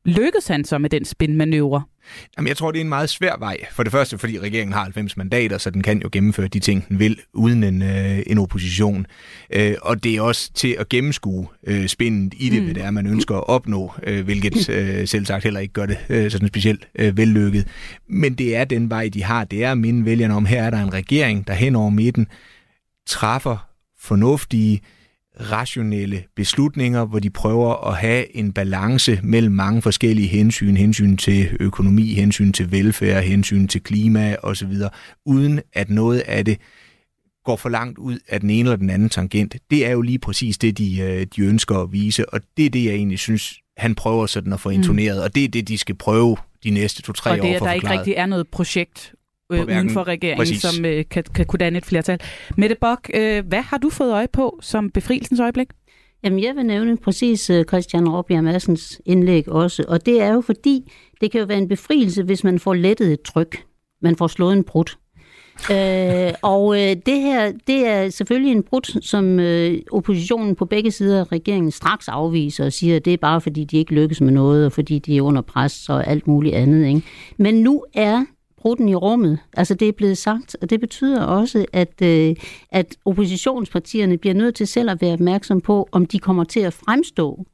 [0.04, 1.82] Lykkes han så med den spinmanøvre?
[2.36, 3.56] Jamen, jeg tror, det er en meget svær vej.
[3.72, 6.88] For det første, fordi regeringen har 90 mandater, så den kan jo gennemføre de ting,
[6.88, 9.06] den vil, uden en, øh, en opposition.
[9.52, 12.64] Øh, og det er også til at gennemskue øh, spændet i det, mm.
[12.64, 15.86] hvad det er, man ønsker at opnå, øh, hvilket øh, selv sagt heller ikke gør
[15.86, 17.66] det øh, sådan specielt øh, vellykket.
[18.08, 19.44] Men det er den vej, de har.
[19.44, 22.26] Det er at minde vælgerne om, her er der en regering, der hen over midten
[23.08, 23.68] træffer
[24.00, 24.80] fornuftige,
[25.40, 31.56] rationelle beslutninger, hvor de prøver at have en balance mellem mange forskellige hensyn, hensyn til
[31.60, 34.72] økonomi, hensyn til velfærd, hensyn til klima osv.,
[35.26, 36.58] uden at noget af det
[37.44, 39.56] går for langt ud af den ene eller den anden tangent.
[39.70, 42.70] Det er jo lige præcis det, de, øh, de ønsker at vise, og det er
[42.70, 44.74] det, jeg egentlig synes, han prøver sådan at få mm.
[44.74, 45.22] intoneret, mm.
[45.22, 47.72] og det er det, de skal prøve de næste to-tre år Og det at der
[47.72, 49.14] ikke rigtig er noget projekt
[49.52, 50.62] øh, uden for regeringen, Præcis.
[50.62, 52.20] som øh, kan, kan kunne danne et flertal.
[52.56, 55.68] Mette Bock, øh, hvad har du fået øje på som befrielsens øjeblik?
[56.24, 60.40] Jamen, jeg vil nævne præcis øh, Christian Råbjerg Madsens indlæg også, og det er jo
[60.40, 63.64] fordi, det kan jo være en befrielse, hvis man får lettet et tryk.
[64.02, 64.96] Man får slået en brud.
[65.74, 70.90] øh, og øh, det her, det er selvfølgelig en brud, som øh, oppositionen på begge
[70.90, 74.20] sider af regeringen straks afviser og siger, at det er bare fordi, de ikke lykkes
[74.20, 76.86] med noget, og fordi de er under pres og alt muligt andet.
[76.86, 77.02] Ikke?
[77.36, 78.24] Men nu er
[78.68, 79.38] brudden i rummet.
[79.56, 82.36] Altså det er blevet sagt, og det betyder også, at, øh,
[82.70, 86.72] at oppositionspartierne bliver nødt til selv at være opmærksom på, om de kommer til at
[86.72, 87.46] fremstå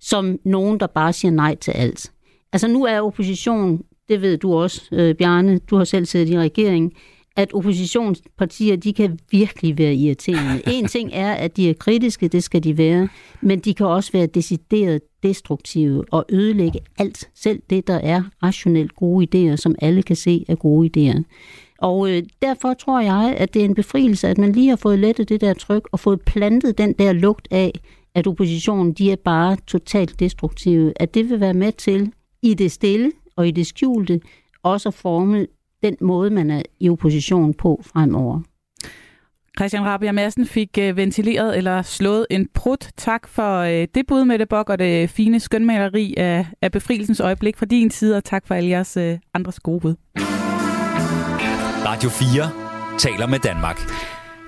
[0.00, 2.12] som nogen, der bare siger nej til alt.
[2.52, 6.38] Altså nu er opposition, det ved du også, øh, Bjarne, du har selv siddet i
[6.38, 6.92] regeringen,
[7.40, 10.62] at oppositionspartier, de kan virkelig være irriterende.
[10.78, 13.08] En ting er, at de er kritiske, det skal de være,
[13.40, 18.94] men de kan også være decideret destruktive og ødelægge alt, selv det, der er rationelt
[18.94, 21.22] gode idéer, som alle kan se er gode idéer.
[21.78, 24.98] Og øh, derfor tror jeg, at det er en befrielse, at man lige har fået
[24.98, 27.72] lettet det der tryk og fået plantet den der lugt af,
[28.14, 30.92] at oppositionen de er bare totalt destruktive.
[30.96, 34.20] At det vil være med til i det stille og i det skjulte
[34.62, 35.46] også at forme
[35.82, 38.40] den måde, man er i opposition på fremover.
[39.58, 42.90] Christian Rabia Madsen fik øh, ventileret eller slået en prut.
[42.96, 47.20] Tak for øh, det bud med det bok og det fine skønmaleri af, af befrielsens
[47.20, 49.94] øjeblik fra din side, og tak for alle jeres øh, andres gode bud.
[51.86, 53.80] Radio 4 taler med Danmark.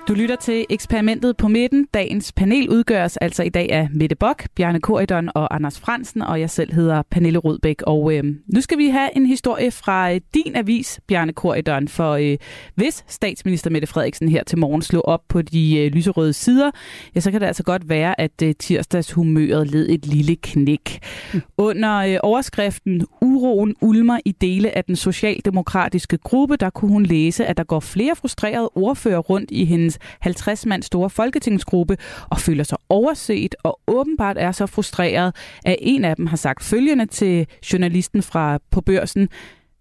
[0.07, 1.87] Du lytter til eksperimentet på midten.
[1.93, 6.39] Dagens panel udgøres altså i dag af Mette Bok, Bjarne Korydon og Anders Fransen, og
[6.39, 7.81] jeg selv hedder Pernille Rudbæk.
[7.81, 12.11] Og øh, nu skal vi have en historie fra øh, din avis, Bjarne Korydon, for
[12.13, 12.37] øh,
[12.75, 16.71] hvis statsminister Mette Frederiksen her til morgen slog op på de øh, lyserøde sider,
[17.15, 20.99] ja, så kan det altså godt være, at øh, tirsdagshumøret led et lille knæk.
[21.33, 21.41] Mm.
[21.57, 27.45] Under øh, overskriften Uroen ulmer i dele af den socialdemokratiske gruppe, der kunne hun læse,
[27.45, 31.97] at der går flere frustrerede ordfører rundt i hendes hendes 50 mand store folketingsgruppe
[32.29, 36.63] og føler sig overset og åbenbart er så frustreret, at en af dem har sagt
[36.63, 39.29] følgende til journalisten fra på børsen.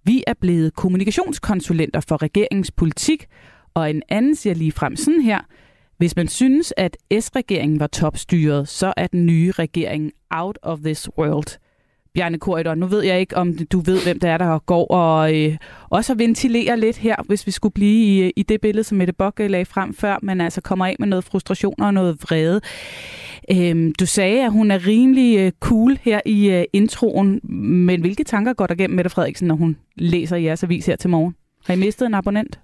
[0.04, 3.26] Vi er blevet kommunikationskonsulenter for regeringens politik,
[3.74, 5.40] og en anden siger lige frem sådan her.
[5.96, 11.08] Hvis man synes, at S-regeringen var topstyret, så er den nye regering out of this
[11.18, 11.58] world.
[12.14, 12.74] Bjarne Korridor.
[12.74, 15.56] nu ved jeg ikke, om du ved, hvem der er, der går og øh,
[15.90, 19.12] også ventilerer lidt her, hvis vi skulle blive i, øh, i det billede, som Mette
[19.12, 22.60] Bock øh, lagde frem før, men altså kommer af med noget frustration og noget vrede.
[23.50, 27.40] Øhm, du sagde, at hun er rimelig øh, cool her i øh, introen,
[27.86, 31.10] men hvilke tanker går der gennem Mette Frederiksen, når hun læser jeres avis her til
[31.10, 31.34] morgen?
[31.66, 32.60] Har I mistet en abonnent?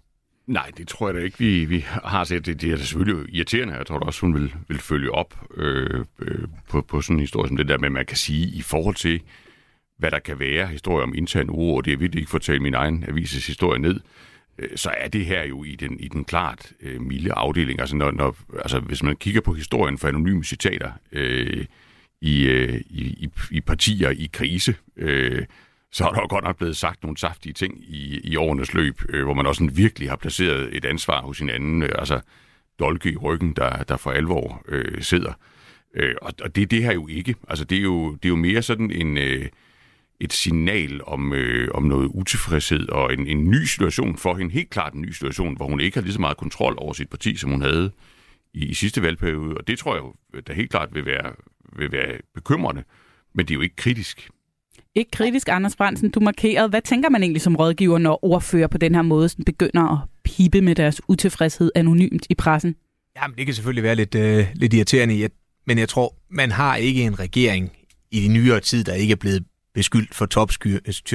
[0.48, 2.46] Nej, det tror jeg da ikke, vi, vi har set.
[2.46, 3.74] Det, det er selvfølgelig irriterende.
[3.74, 7.20] Jeg tror da også, hun vil, vil følge op øh, øh, på, på sådan en
[7.20, 9.22] historie som det der, men man kan sige, i forhold til,
[9.98, 12.74] hvad der kan være historie om intern uro, og det er virkelig ikke fortælle min
[12.74, 14.00] egen avises historie ned,
[14.58, 17.80] øh, så er det her jo i den, i den klart øh, milde afdeling.
[17.80, 21.64] Altså, når, når, altså, hvis man kigger på historien for anonyme citater øh,
[22.20, 25.42] i, øh, i, i partier i krise, øh,
[25.92, 29.02] så er der jo godt nok blevet sagt nogle saftige ting i, i årenes løb,
[29.08, 32.20] øh, hvor man også sådan virkelig har placeret et ansvar hos hinanden, øh, altså
[32.78, 35.32] dolke i ryggen, der, der for alvor øh, sidder.
[35.94, 37.34] Øh, og, og det er det her jo ikke.
[37.48, 39.18] Altså det er jo, det er jo mere sådan en...
[39.18, 39.48] Øh,
[40.20, 44.52] et signal om, øh, om noget utilfredshed og en, en ny situation for hende.
[44.52, 47.10] Helt klart en ny situation, hvor hun ikke har lige så meget kontrol over sit
[47.10, 47.90] parti, som hun havde
[48.54, 49.56] i, i sidste valgperiode.
[49.56, 51.32] Og det tror jeg jo, øh, der helt klart vil være,
[51.76, 52.84] vil være bekymrende.
[53.34, 54.30] Men det er jo ikke kritisk.
[54.94, 56.10] Ikke kritisk, Anders Brandsen.
[56.10, 56.68] Du markerede.
[56.68, 60.08] Hvad tænker man egentlig som rådgiver, når ordfører på den her måde sådan begynder at
[60.24, 62.74] pipe med deres utilfredshed anonymt i pressen?
[63.22, 65.28] Jamen, det kan selvfølgelig være lidt, øh, lidt irriterende,
[65.66, 67.72] men jeg tror, man har ikke en regering
[68.10, 70.26] i de nyere tid, der ikke er blevet beskyldt for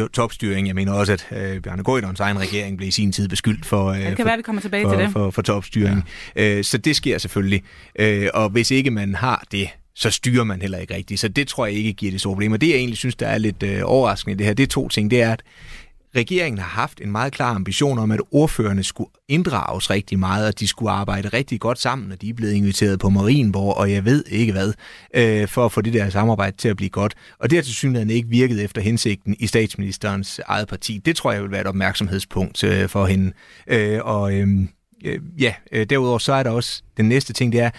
[0.08, 0.68] topstyring.
[0.68, 3.86] Jeg mener også, at øh, Bjarne Gøjdons egen regering blev i sin tid beskyldt for,
[3.86, 5.12] øh, det kan for, være, vi kommer tilbage for, til det.
[5.12, 6.04] For, for, for topstyring.
[6.36, 6.58] Ja.
[6.58, 7.64] Øh, så det sker selvfølgelig.
[8.00, 11.20] Øh, og hvis ikke man har det, så styrer man heller ikke rigtigt.
[11.20, 12.58] Så det tror jeg ikke giver det store problemer.
[12.58, 14.88] Det jeg egentlig synes, der er lidt øh, overraskende i det her, det er to
[14.88, 15.12] ting.
[15.12, 15.44] Det er, at
[16.16, 20.60] regeringen har haft en meget klar ambition om, at ordførerne skulle inddrages rigtig meget, og
[20.60, 24.06] de skulle arbejde rigtig godt sammen, når de er blevet inviteret på Marienborg, og jeg
[24.06, 24.74] ved ikke hvad,
[25.16, 27.16] øh, for at få det der samarbejde til at blive godt.
[27.40, 30.98] Og det har til synligheden ikke virket efter hensigten i statsministerens eget parti.
[30.98, 33.32] Det tror jeg vil være et opmærksomhedspunkt øh, for hende.
[33.68, 34.70] Øh, og øhm,
[35.06, 37.70] øh, ja, øh, derudover så er der også den næste ting, det er,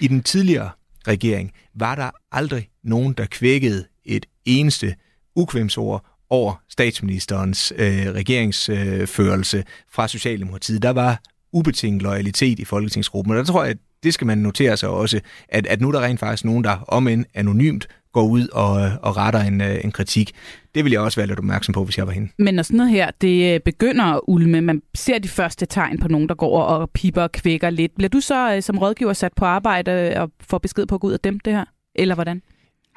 [0.00, 0.70] i den tidligere
[1.08, 4.94] regering var der aldrig nogen, der kvækkede et eneste
[5.36, 10.82] ukvemsord over statsministerens øh, regeringsførelse øh, fra Socialdemokratiet.
[10.82, 11.20] Der var
[11.52, 15.20] ubetinget loyalitet i Folketingsgruppen, og der tror jeg, at det skal man notere sig også,
[15.48, 18.80] at, at nu er der rent faktisk nogen, der om end anonymt går ud og,
[18.80, 20.32] øh, og retter en, øh, en kritik.
[20.74, 22.28] Det ville jeg også være lidt opmærksom på, hvis jeg var hende.
[22.38, 25.98] Men når sådan noget her, det øh, begynder at ulme, man ser de første tegn
[25.98, 27.94] på nogen, der går og piper og kvækker lidt.
[27.96, 31.00] Bliver du så øh, som rådgiver sat på arbejde øh, og får besked på at
[31.00, 31.64] gå ud og dæmpe det her?
[31.94, 32.42] Eller hvordan?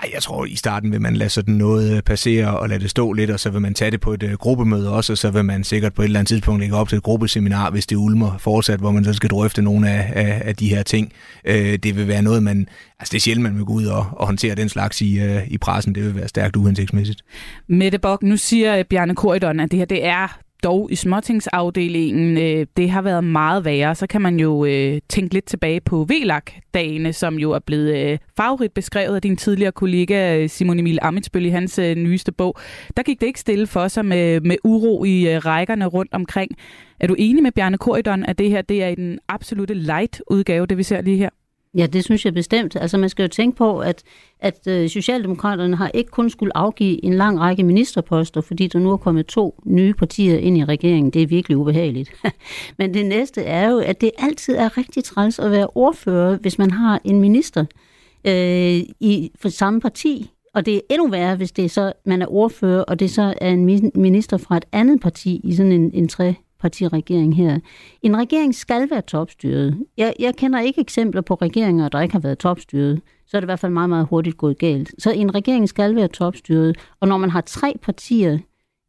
[0.02, 2.90] Ej, jeg tror, i starten vil man lade sådan noget øh, passere og lade det
[2.90, 5.32] stå lidt, og så vil man tage det på et øh, gruppemøde også, og så
[5.32, 7.96] vil man sikkert på et eller andet tidspunkt lægge op til et gruppeseminar, hvis det
[7.96, 11.14] ulmer fortsat, hvor man så skal drøfte nogle af, af, af de her ting.
[11.46, 12.68] Øh, det vil være noget, man...
[13.00, 15.48] Altså, det er sjældent, man vil gå ud og, og håndtere den slags i, uh,
[15.48, 15.96] i pressen.
[15.96, 17.22] Det vil være stærkt uhensigtsmæssigt.
[17.68, 22.38] Mette Bock, nu siger Bjarne Korydon, at det her det er dog i småtingsafdelingen.
[22.38, 23.96] Øh, det har været meget værre.
[23.96, 28.18] Så kan man jo øh, tænke lidt tilbage på VLAG-dagene, som jo er blevet øh,
[28.38, 32.56] favorit beskrevet af din tidligere kollega øh, Simon Emil Amitsbøl i hans øh, nyeste bog.
[32.98, 36.52] Der gik det ikke stille for sig med, med uro i øh, rækkerne rundt omkring.
[37.00, 40.66] Er du enig med Bjarne Korydon, at det her det er i den absolute light-udgave,
[40.66, 41.30] det vi ser lige her?
[41.76, 42.76] Ja, det synes jeg bestemt.
[42.76, 44.04] Altså man skal jo tænke på, at,
[44.40, 48.92] at øh, Socialdemokraterne har ikke kun skulle afgive en lang række ministerposter, fordi der nu
[48.92, 51.12] er kommet to nye partier ind i regeringen.
[51.12, 52.12] Det er virkelig ubehageligt.
[52.78, 56.58] Men det næste er jo, at det altid er rigtig træls at være ordfører, hvis
[56.58, 57.66] man har en minister
[58.28, 60.32] øh, i for samme parti.
[60.54, 63.34] Og det er endnu værre, hvis det er så, man er ordfører, og det så
[63.42, 67.60] er en minister fra et andet parti i sådan en, en tre etpartiregering her.
[68.02, 69.78] En regering skal være topstyret.
[69.98, 73.02] Jeg, jeg kender ikke eksempler på regeringer, der ikke har været topstyret.
[73.28, 74.92] Så er det i hvert fald meget, meget hurtigt gået galt.
[75.00, 76.78] Så en regering skal være topstyret.
[77.00, 78.38] Og når man har tre partier,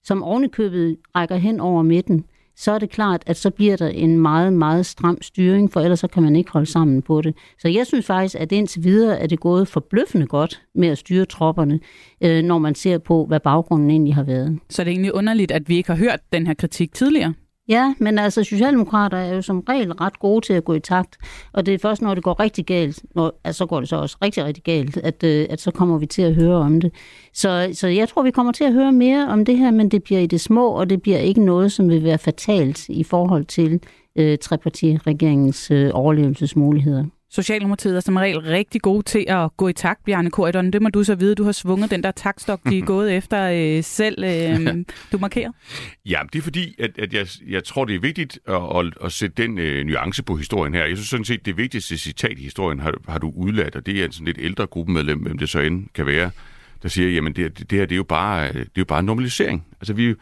[0.05, 2.25] som ovenikøbet rækker hen over midten,
[2.57, 6.01] så er det klart, at så bliver der en meget, meget stram styring, for ellers
[6.01, 7.35] så kan man ikke holde sammen på det.
[7.59, 11.25] Så jeg synes faktisk, at indtil videre er det gået forbløffende godt med at styre
[11.25, 11.81] tropperne,
[12.21, 14.59] øh, når man ser på, hvad baggrunden egentlig har været.
[14.69, 17.35] Så er det egentlig underligt, at vi ikke har hørt den her kritik tidligere?
[17.69, 21.17] Ja, men altså Socialdemokrater er jo som regel ret gode til at gå i takt,
[21.53, 23.97] og det er først, når det går rigtig galt, når, altså, så går det så
[23.97, 26.93] også rigtig, rigtig galt, at, øh, at så kommer vi til at høre om det.
[27.33, 30.03] Så, så jeg tror, vi kommer til at høre mere om det her, men det
[30.03, 33.45] bliver i det små, og det bliver ikke noget, som vil være fatalt i forhold
[33.45, 33.81] til
[34.17, 37.05] øh, trepartiregeringens øh, overlevelsesmuligheder.
[37.37, 40.71] Socialdemokratiet er som regel rigtig god til at gå i takt, Bjarne Korydon.
[40.71, 41.35] Det må du så vide.
[41.35, 44.25] Du har svunget den der takstok, de er gået efter øh, selv.
[44.25, 45.53] Øh, du markerer.
[46.07, 49.13] Ja, det er fordi, at, at jeg, jeg tror, det er vigtigt at, at, at
[49.13, 50.85] sætte den øh, nuance på historien her.
[50.85, 54.01] Jeg synes sådan set, det vigtigste citat i historien har, har du udladt, og det
[54.01, 56.31] er en sådan lidt ældre gruppemedlem, hvem det så end kan være,
[56.83, 59.67] der siger, jamen det, det her det er jo bare, det er jo bare normalisering.
[59.81, 60.13] Altså vi, vi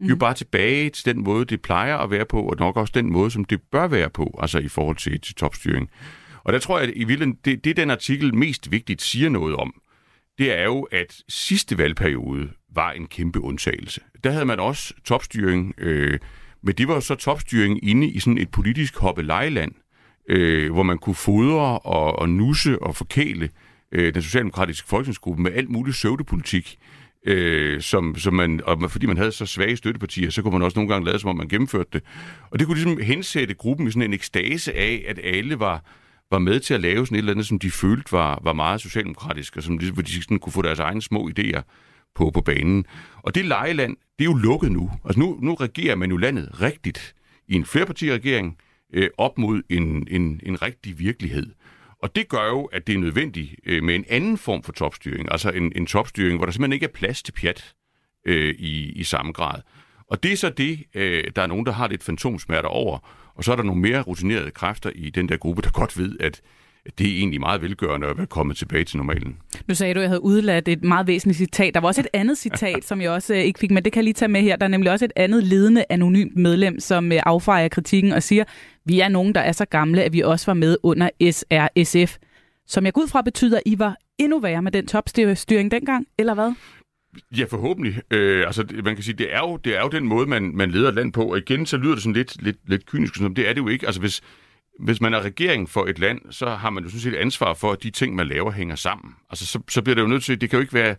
[0.00, 0.18] er jo mm.
[0.18, 3.30] bare tilbage til den måde, det plejer at være på, og nok også den måde,
[3.30, 5.90] som det bør være på, altså i forhold til, til topstyring.
[6.44, 9.56] Og der tror jeg, at i virkeligheden, det, det den artikel mest vigtigt siger noget
[9.56, 9.74] om,
[10.38, 14.00] det er jo, at sidste valgperiode var en kæmpe undtagelse.
[14.24, 16.18] Der havde man også topstyring, øh,
[16.62, 19.72] men det var så topstyring inde i sådan et politisk hoppelejland,
[20.28, 23.48] øh, hvor man kunne fodre og, og nusse og forkæle
[23.92, 26.78] øh, den socialdemokratiske folketingsgruppe med alt muligt søvdepolitik,
[27.26, 30.78] øh, som, som man, og fordi man havde så svage støttepartier, så kunne man også
[30.78, 32.02] nogle gange lade, som om man gennemførte det.
[32.50, 35.84] Og det kunne ligesom hensætte gruppen i sådan en ekstase af, at alle var
[36.30, 38.80] var med til at lave sådan et eller andet, som de følte var, var meget
[38.80, 41.62] socialdemokratisk, og som de, hvor de sådan kunne få deres egne små idéer
[42.14, 42.86] på, på banen.
[43.22, 44.90] Og det lejeland, det er jo lukket nu.
[45.04, 47.14] Altså nu, nu regerer man jo landet rigtigt
[47.48, 48.58] i en flerpartiregering
[48.92, 51.52] øh, op mod en, en, en rigtig virkelighed.
[51.98, 55.32] Og det gør jo, at det er nødvendigt øh, med en anden form for topstyring,
[55.32, 57.74] altså en, en topstyring, hvor der simpelthen ikke er plads til pjat
[58.26, 59.60] øh, i, i samme grad.
[60.06, 62.98] Og det er så det, øh, der er nogen, der har lidt fantomsmerter over.
[63.34, 66.16] Og så er der nogle mere rutinerede kræfter i den der gruppe, der godt ved,
[66.20, 66.40] at
[66.98, 69.36] det er egentlig meget velgørende at være kommet tilbage til normalen.
[69.68, 71.74] Nu sagde du, at jeg havde udladt et meget væsentligt citat.
[71.74, 74.00] Der var også et andet citat, som jeg også øh, ikke fik, men det kan
[74.00, 74.56] jeg lige tage med her.
[74.56, 78.44] Der er nemlig også et andet ledende anonymt medlem, som øh, affejer kritikken og siger,
[78.84, 82.16] vi er nogen, der er så gamle, at vi også var med under SRSF.
[82.66, 86.06] Som jeg går ud fra betyder, at I var endnu værre med den topstyring dengang,
[86.18, 86.52] eller hvad?
[87.38, 88.00] Ja, forhåbentlig.
[88.10, 90.70] Øh, altså, man kan sige, det er jo, det er jo den måde, man, man
[90.70, 91.24] leder et land på.
[91.24, 93.68] Og igen, så lyder det sådan lidt, lidt, lidt kynisk, men det er det jo
[93.68, 93.86] ikke.
[93.86, 94.20] Altså, hvis,
[94.80, 97.72] hvis man er regering for et land, så har man jo sådan set ansvar for,
[97.72, 99.14] at de ting, man laver, hænger sammen.
[99.30, 100.96] Altså, så, så bliver det jo nødt til, det kan jo ikke være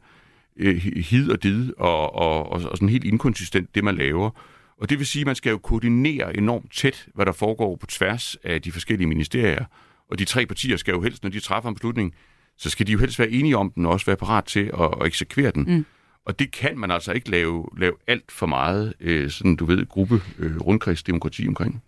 [0.57, 4.29] øh, hid og did og, og, og, og sådan helt inkonsistent, det man laver.
[4.77, 7.85] Og det vil sige, at man skal jo koordinere enormt tæt, hvad der foregår på
[7.85, 9.65] tværs af de forskellige ministerier.
[10.11, 12.13] Og de tre partier skal jo helst, når de træffer en beslutning,
[12.57, 14.93] så skal de jo helst være enige om den, og også være parat til at,
[15.01, 15.63] at eksekvere den.
[15.67, 15.85] Mm.
[16.25, 19.85] Og det kan man altså ikke lave, lave alt for meget, øh, sådan du ved,
[19.85, 21.83] gruppe øh, rundkredsdemokrati omkring.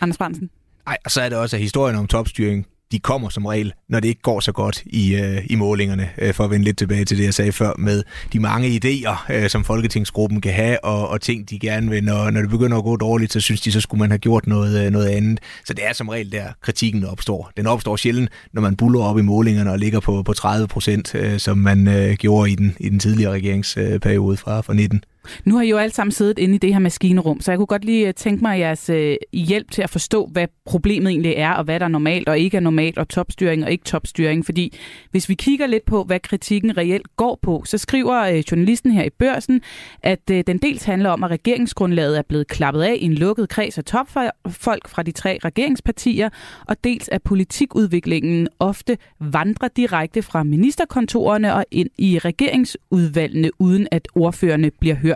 [0.00, 0.50] Anders Brandsen?
[0.86, 4.00] Nej, og så er det også, at historien om topstyring, de kommer som regel, når
[4.00, 7.04] det ikke går så godt i, øh, i målingerne, øh, for at vende lidt tilbage
[7.04, 11.08] til det, jeg sagde før, med de mange idéer, øh, som Folketingsgruppen kan have, og,
[11.08, 12.04] og ting, de gerne vil.
[12.04, 14.46] Når, når det begynder at gå dårligt, så synes de, så skulle man have gjort
[14.46, 15.40] noget, øh, noget andet.
[15.64, 17.50] Så det er som regel der, kritikken opstår.
[17.56, 21.14] Den opstår sjældent, når man buller op i målingerne og ligger på, på 30 procent,
[21.14, 25.00] øh, som man øh, gjorde i den, i den tidligere regeringsperiode fra, fra 19.
[25.44, 27.66] Nu har I jo alle sammen siddet inde i det her maskinerum, så jeg kunne
[27.66, 31.52] godt lige øh, tænke mig jeres øh, hjælp til at forstå, hvad problemet egentlig er,
[31.52, 34.44] og hvad der er normalt og ikke er normalt, og topstyring og ikke topstyring.
[34.44, 34.76] Fordi
[35.10, 39.04] hvis vi kigger lidt på, hvad kritikken reelt går på, så skriver øh, journalisten her
[39.04, 39.60] i børsen,
[40.02, 43.48] at øh, den dels handler om, at regeringsgrundlaget er blevet klappet af i en lukket
[43.48, 46.28] kreds af topfolk fra de tre regeringspartier,
[46.68, 54.08] og dels at politikudviklingen ofte vandrer direkte fra ministerkontorerne og ind i regeringsudvalgene, uden at
[54.14, 55.15] ordførende bliver hørt.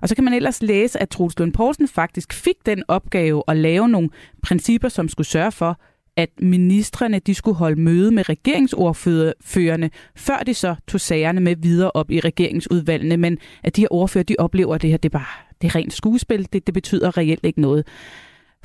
[0.00, 3.56] Og så kan man ellers læse, at Troels Lund Poulsen faktisk fik den opgave at
[3.56, 4.08] lave nogle
[4.42, 5.80] principper, som skulle sørge for,
[6.16, 11.90] at ministerne de skulle holde møde med regeringsordførerne, før de så tog sagerne med videre
[11.90, 13.16] op i regeringsudvalgene.
[13.16, 15.74] Men at de her ordfører, de oplever, at det her det er bare det er
[15.74, 16.48] rent skuespil.
[16.52, 17.86] Det, det betyder reelt ikke noget.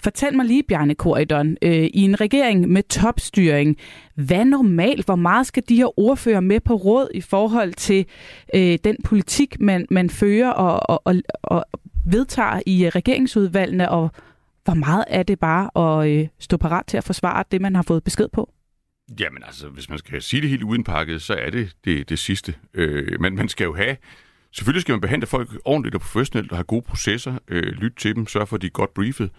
[0.04, 3.78] Fortæl mig lige, Bjarne Korydon, øh, i en regering med topstyring,
[4.16, 8.06] hvad normalt, hvor meget skal de her ordfører med på råd i forhold til
[8.56, 11.66] øh, den politik, man, man fører og, og, og, og
[12.06, 14.12] vedtager i regeringsudvalgene, og
[14.64, 17.84] hvor meget er det bare at øh, stå parat til at forsvare det, man har
[17.84, 18.54] fået besked på?
[19.20, 22.20] Jamen altså, hvis man skal sige det helt uden pakket, så er det det, det
[22.20, 22.56] sidste.
[22.74, 23.98] Øh, men man skal jo have...
[24.54, 28.16] Selvfølgelig skal man behandle folk ordentligt og professionelt og have gode processer, øh, lytte til
[28.16, 29.32] dem, sørge for, at de er godt briefet.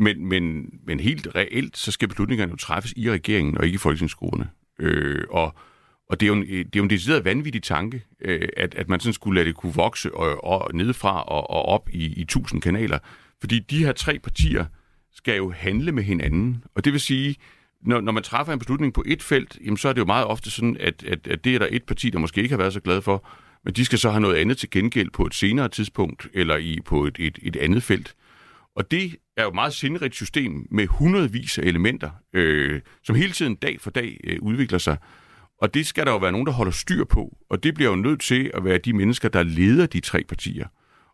[0.00, 3.78] Men, men, men helt reelt, så skal beslutningerne jo træffes i regeringen og ikke i
[3.78, 4.50] folketingsgrupperne.
[4.78, 5.54] Øh, og,
[6.08, 8.88] og det er jo en, det er jo en decideret vanvittig tanke, øh, at, at
[8.88, 12.24] man sådan skulle lade det kunne vokse og, og nedefra og, og op i, i
[12.24, 12.98] tusind kanaler.
[13.40, 14.64] Fordi de her tre partier
[15.12, 16.64] skal jo handle med hinanden.
[16.74, 17.36] Og det vil sige,
[17.82, 20.26] når, når man træffer en beslutning på et felt, jamen, så er det jo meget
[20.26, 22.72] ofte sådan, at, at, at det er der et parti, der måske ikke har været
[22.72, 23.28] så glad for,
[23.64, 26.78] men de skal så have noget andet til gengæld på et senere tidspunkt, eller i
[26.84, 28.14] på et, et, et andet felt.
[28.76, 33.32] Og det er jo et meget sindrigt system med hundredvis af elementer, øh, som hele
[33.32, 34.96] tiden dag for dag øh, udvikler sig.
[35.60, 37.36] Og det skal der jo være nogen, der holder styr på.
[37.50, 40.66] Og det bliver jo nødt til at være de mennesker, der leder de tre partier.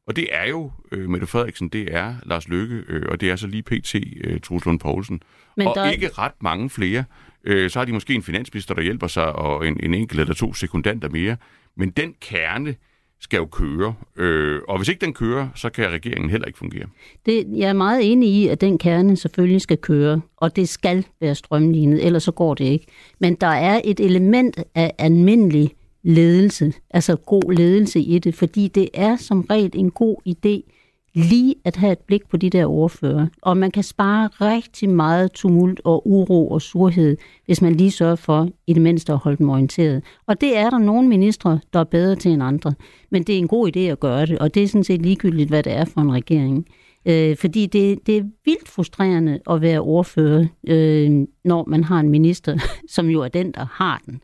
[0.06, 3.36] Og det er jo øh, Mette Frederiksen, det er Lars Løkke, øh, og det er
[3.36, 3.94] så lige PT,
[4.24, 5.22] øh, Truls Lund Poulsen.
[5.56, 5.90] Men og der...
[5.90, 7.04] ikke ret mange flere.
[7.44, 10.34] Øh, så har de måske en finansminister, der hjælper sig, og en, en enkelt eller
[10.34, 11.36] to sekundanter mere.
[11.76, 12.74] Men den kerne
[13.20, 16.86] skal jo køre, øh, og hvis ikke den kører, så kan regeringen heller ikke fungere.
[17.26, 21.04] Det, jeg er meget enig i, at den kerne selvfølgelig skal køre, og det skal
[21.20, 22.86] være strømlignet, ellers så går det ikke.
[23.18, 25.70] Men der er et element af almindelig
[26.02, 30.75] ledelse, altså god ledelse i det, fordi det er som regel en god idé
[31.16, 33.26] lige at have et blik på de der ordfører.
[33.42, 38.16] Og man kan spare rigtig meget tumult og uro og surhed, hvis man lige sørger
[38.16, 40.02] for i det mindste at holde dem orienteret.
[40.26, 42.74] Og det er der nogle ministre, der er bedre til end andre.
[43.10, 45.48] Men det er en god idé at gøre det, og det er sådan set ligegyldigt,
[45.48, 46.66] hvad det er for en regering.
[47.06, 52.08] Øh, fordi det, det er vildt frustrerende at være ordfører, øh, når man har en
[52.08, 52.58] minister,
[52.94, 54.20] som jo er den, der har den.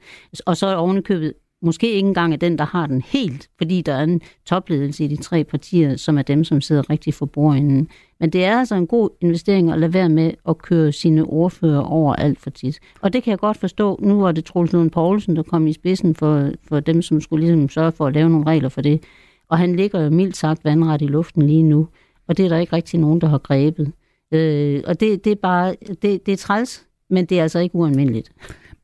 [0.47, 1.33] Og så er ovenikøbet
[1.63, 5.07] måske ikke engang er den, der har den helt, fordi der er en topledelse i
[5.07, 7.89] de tre partier, som er dem, som sidder rigtig for bordenden.
[8.21, 11.81] Men det er altså en god investering at lade være med at køre sine ordfører
[11.81, 12.79] over alt for tit.
[13.01, 13.99] Og det kan jeg godt forstå.
[14.03, 17.47] Nu var det Troels Lund Poulsen, der kom i spidsen for, for dem, som skulle
[17.47, 19.03] ligesom sørge for at lave nogle regler for det.
[19.49, 21.89] Og han ligger jo mildt sagt vandret i luften lige nu.
[22.29, 23.93] Og det er der ikke rigtig nogen, der har grebet.
[24.33, 27.75] Øh, og det, det er bare, det, det er træls, men det er altså ikke
[27.75, 28.33] ualmindeligt.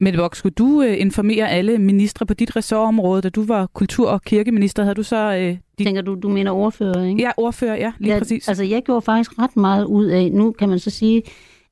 [0.00, 4.10] Mette Bock, skulle du øh, informere alle ministre på dit ressortområde, da du var kultur-
[4.10, 4.82] og kirkeminister?
[4.82, 5.36] Havde du så...
[5.36, 5.86] Øh, dit...
[5.86, 7.22] Tænker du, du mener ordfører, ikke?
[7.22, 8.48] Ja, ordfører, ja, lige ja, præcis.
[8.48, 11.22] Altså, jeg gjorde faktisk ret meget ud af, nu kan man så sige,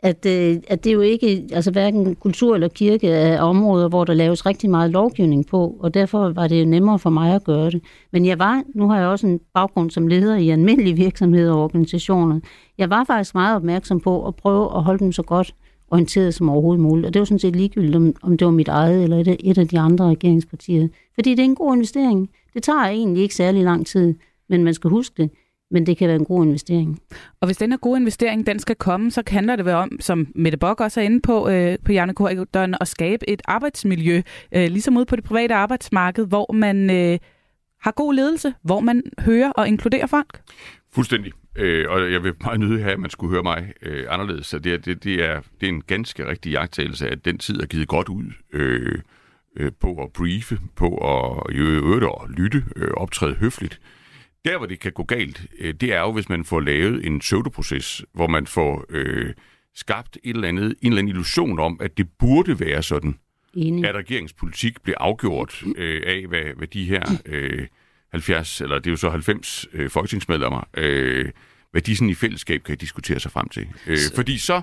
[0.03, 4.05] at, øh, at det er jo ikke, altså hverken kultur eller kirke er områder, hvor
[4.05, 7.71] der laves rigtig meget lovgivning på, og derfor var det nemmere for mig at gøre
[7.71, 7.83] det.
[8.13, 11.65] Men jeg var, nu har jeg også en baggrund som leder i almindelige virksomheder og
[11.65, 12.41] organisationer,
[12.79, 15.55] jeg var faktisk meget opmærksom på at prøve at holde dem så godt
[15.91, 17.07] orienteret som overhovedet muligt.
[17.07, 19.59] Og det var sådan set ligegyldigt, om, om det var mit eget eller et, et
[19.59, 20.89] af de andre regeringspartier.
[21.15, 22.31] Fordi det er en god investering.
[22.55, 24.15] Det tager egentlig ikke særlig lang tid,
[24.49, 25.31] men man skal huske det.
[25.71, 27.01] Men det kan være en god investering.
[27.41, 30.27] Og hvis den her gode investering, den skal komme, så handler det vel om, som
[30.35, 34.23] Mette Bock også er inde på, øh, på Janne Korridon, at skabe et arbejdsmiljø,
[34.53, 37.19] øh, ligesom ude på det private arbejdsmarked, hvor man øh,
[37.81, 40.41] har god ledelse, hvor man hører og inkluderer folk.
[40.93, 41.33] Fuldstændig.
[41.57, 44.47] Øh, og jeg vil meget nyde have, at man skulle høre mig øh, anderledes.
[44.47, 47.67] Så det, det, det, er, det er en ganske rigtig jagttagelse, at den tid er
[47.67, 48.99] givet godt ud øh,
[49.57, 53.81] øh, på at briefe, på at i øvrigt at lytte, øh, optræde høfligt.
[54.45, 57.19] Der, hvor det kan gå galt, øh, det er jo, hvis man får lavet en
[57.19, 59.33] pseudoproces, hvor man får øh,
[59.75, 63.19] skabt et eller andet, en eller anden illusion om, at det burde være sådan,
[63.55, 63.89] Enig.
[63.89, 67.03] at regeringspolitik bliver afgjort øh, af, hvad, hvad de her...
[67.27, 67.67] Øh,
[68.17, 71.31] 70, eller det er jo så 90 øh, folketingsmedlemmer, øh,
[71.71, 73.69] hvad de sådan i fællesskab kan diskutere sig frem til.
[73.87, 74.61] Øh, fordi så,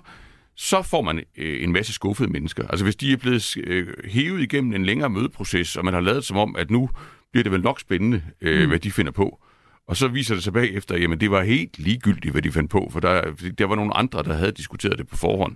[0.56, 2.68] så får man øh, en masse skuffede mennesker.
[2.68, 6.26] Altså hvis de er blevet øh, hævet igennem en længere mødeproces, og man har lavet
[6.26, 6.90] som om, at nu
[7.32, 8.70] bliver det vel nok spændende, øh, mm.
[8.70, 9.40] hvad de finder på.
[9.88, 12.90] Og så viser det sig bagefter, jamen det var helt ligegyldigt, hvad de fandt på,
[12.92, 13.22] for der,
[13.58, 15.56] der var nogle andre, der havde diskuteret det på forhånd.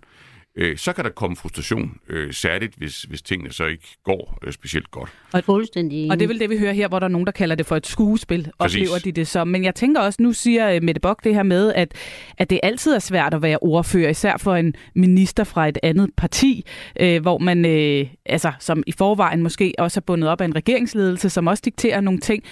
[0.59, 4.53] Øh, så kan der komme frustration, øh, særligt hvis, hvis tingene så ikke går øh,
[4.53, 5.09] specielt godt.
[5.33, 7.31] Og, fuldstændig og det er vel det, vi hører her, hvor der er nogen, der
[7.31, 8.81] kalder det for et skuespil, Præcis.
[8.81, 9.47] oplever de det som.
[9.47, 11.93] Men jeg tænker også, nu siger øh, Mette Bock det her med, at,
[12.37, 16.09] at det altid er svært at være ordfører, især for en minister fra et andet
[16.17, 16.65] parti,
[16.99, 20.55] øh, hvor man, øh, altså, som i forvejen måske også er bundet op af en
[20.55, 22.43] regeringsledelse, som også dikterer nogle ting.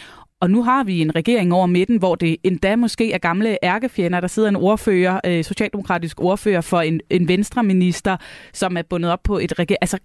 [0.45, 4.19] Og nu har vi en regering over midten, hvor det endda måske er gamle ærkefjender.
[4.19, 8.17] Der sidder en ordfører, øh, socialdemokratisk ordfører for en, en venstreminister,
[8.53, 9.77] som er bundet op på et regering.
[9.81, 9.97] Altså,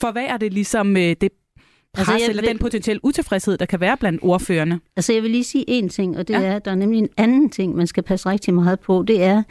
[0.00, 1.28] forværrer det ligesom øh, det
[1.94, 2.50] pres altså, eller vil...
[2.50, 4.80] den potentielle utilfredshed, der kan være blandt ordførerne?
[4.96, 6.42] Altså, jeg vil lige sige én ting, og det ja.
[6.42, 9.04] er, at der er nemlig en anden ting, man skal passe rigtig meget på.
[9.08, 9.42] Det er,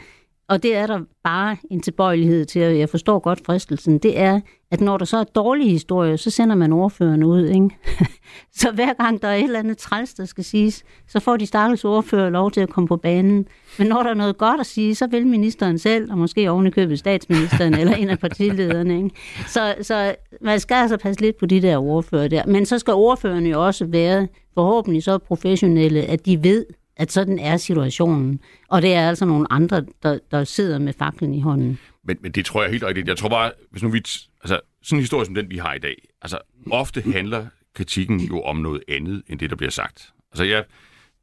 [0.52, 4.40] og det er der bare en tilbøjelighed til, og jeg forstår godt fristelsen, det er,
[4.70, 7.48] at når der så er dårlige historier, så sender man ordføreren ud.
[7.48, 7.70] Ikke?
[8.60, 11.46] så hver gang der er et eller andet træls, der skal siges, så får de
[11.46, 13.46] stakkels ordfører lov til at komme på banen.
[13.78, 16.98] Men når der er noget godt at sige, så vil ministeren selv, og måske ovenikøbet
[16.98, 18.96] statsministeren eller en af partilederne.
[18.96, 19.10] Ikke?
[19.46, 22.46] Så, så man skal altså passe lidt på de der ordfører der.
[22.46, 26.66] Men så skal ordførerne jo også være forhåbentlig så professionelle, at de ved,
[26.96, 28.40] at sådan er situationen.
[28.68, 31.78] Og det er altså nogle andre, der, der sidder med faklen i hånden.
[32.04, 33.08] Men, men det tror jeg helt rigtigt.
[33.08, 33.98] Jeg tror bare, hvis nu vi...
[34.42, 36.38] Altså, sådan en historie som den, vi har i dag, altså
[36.70, 40.12] ofte handler kritikken jo om noget andet, end det, der bliver sagt.
[40.32, 40.64] Altså, jeg,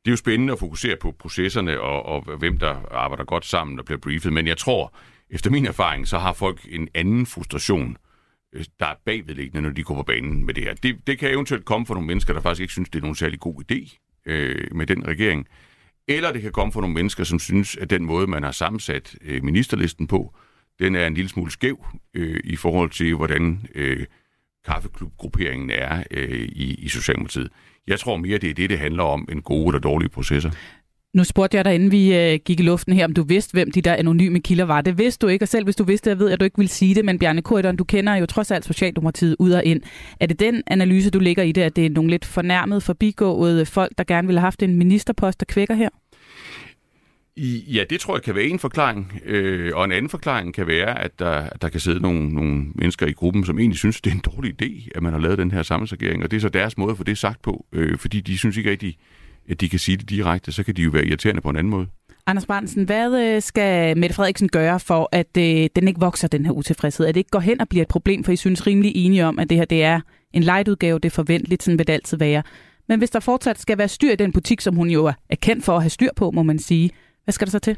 [0.05, 3.80] det er jo spændende at fokusere på processerne og, og hvem der arbejder godt sammen
[3.80, 4.93] og bliver briefet, men jeg tror,
[5.30, 7.97] efter min erfaring, så har folk en anden frustration,
[8.53, 10.74] øh, der er bagvedliggende, når de går på banen med det her.
[10.74, 13.15] Det, det kan eventuelt komme fra nogle mennesker, der faktisk ikke synes, det er nogen
[13.15, 15.47] særlig god idé øh, med den regering.
[16.07, 19.15] Eller det kan komme fra nogle mennesker, som synes, at den måde, man har sammensat
[19.22, 20.36] øh, ministerlisten på,
[20.80, 24.05] den er en lille smule skæv øh, i forhold til, hvordan øh,
[24.65, 27.49] kaffeklubgrupperingen er øh, i, i Socialdemokratiet.
[27.88, 30.51] Jeg tror mere, det er det, det handler om, en gode eller dårlige processer.
[31.14, 33.72] Nu spurgte jeg dig, inden vi øh, gik i luften her, om du vidste, hvem
[33.72, 34.82] de der anonyme kilder var.
[34.82, 36.70] Det vidste du ikke, og selv hvis du vidste, jeg ved, at du ikke vil
[36.70, 39.82] sige det, men Bjarne Korydon, du kender jo trods alt Socialdemokratiet ud og ind.
[40.20, 43.66] Er det den analyse, du ligger i det, at det er nogle lidt fornærmede, forbigåede
[43.66, 45.89] folk, der gerne ville have haft en ministerpost, der kvækker her?
[47.68, 49.22] Ja, det tror jeg kan være en forklaring.
[49.26, 52.66] Øh, og en anden forklaring kan være, at der, at der kan sidde nogle, nogle
[52.76, 55.38] mennesker i gruppen, som egentlig synes, det er en dårlig idé, at man har lavet
[55.38, 57.97] den her sammensagering, Og det er så deres måde at få det sagt på, øh,
[57.97, 58.97] fordi de synes ikke rigtig,
[59.50, 61.72] at de kan sige det direkte, så kan de jo være irriterende på en anden
[61.72, 61.88] måde.
[62.26, 66.45] Anders Brandsen, hvad øh, skal Mette Frederiksen gøre for, at øh, den ikke vokser, den
[66.45, 67.06] her utilfredshed?
[67.06, 69.39] At det ikke går hen og bliver et problem, for I synes rimelig enige om,
[69.39, 70.02] at det her det er
[70.34, 72.43] en light-udgave, det er forventeligt, sådan vil det altid være.
[72.89, 75.66] Men hvis der fortsat skal være styr i den butik, som hun jo er kendt
[75.66, 76.91] for at have styr på, må man sige,
[77.24, 77.78] hvad skal der så til?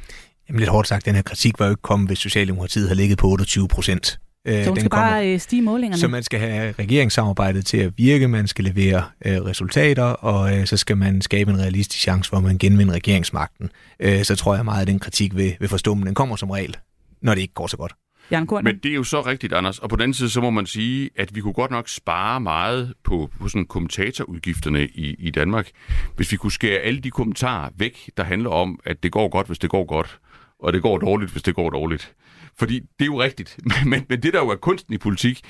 [0.49, 3.17] Jamen lidt hårdt sagt, den her kritik var jo ikke kommet, hvis Socialdemokratiet har ligget
[3.17, 4.19] på 28 procent.
[4.47, 5.33] Øh, så hun skal den bare kommer.
[5.33, 5.99] Øh, stige målingerne?
[5.99, 10.65] Så man skal have regeringssamarbejdet til at virke, man skal levere øh, resultater, og øh,
[10.65, 13.69] så skal man skabe en realistisk chance for, at man genvinder regeringsmagten.
[13.99, 16.49] Øh, så tror jeg meget, at den kritik vil, vil forstå, men den kommer som
[16.49, 16.77] regel,
[17.21, 17.93] når det ikke går så godt.
[18.31, 19.79] Jan Men det er jo så rigtigt, Anders.
[19.79, 22.39] Og på den anden side, så må man sige, at vi kunne godt nok spare
[22.39, 25.69] meget på, på sådan kommentatorudgifterne i, i Danmark,
[26.15, 29.47] hvis vi kunne skære alle de kommentarer væk, der handler om, at det går godt,
[29.47, 30.19] hvis det går godt,
[30.59, 32.13] og det går dårligt, hvis det går dårligt.
[32.59, 33.57] Fordi det er jo rigtigt.
[33.85, 35.41] Men, men det, der jo er kunsten i politik,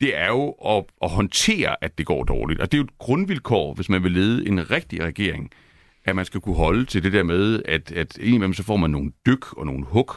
[0.00, 2.60] det er jo at, at håndtere, at det går dårligt.
[2.60, 5.50] Og det er jo et grundvilkår, hvis man vil lede en rigtig regering,
[6.04, 8.90] at man skal kunne holde til det der med, at, at indimellem så får man
[8.90, 10.12] nogle dyk og nogle hug,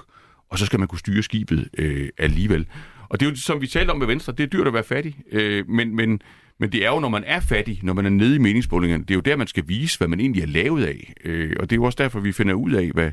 [0.49, 2.67] og så skal man kunne styre skibet øh, alligevel.
[3.09, 4.83] Og det er jo, som vi talte om med Venstre, det er dyrt at være
[4.83, 6.21] fattig, øh, men, men,
[6.59, 9.11] men det er jo, når man er fattig, når man er nede i meningsmålingerne, det
[9.11, 11.13] er jo der, man skal vise, hvad man egentlig er lavet af.
[11.23, 13.11] Øh, og det er jo også derfor, vi finder ud af, hvad,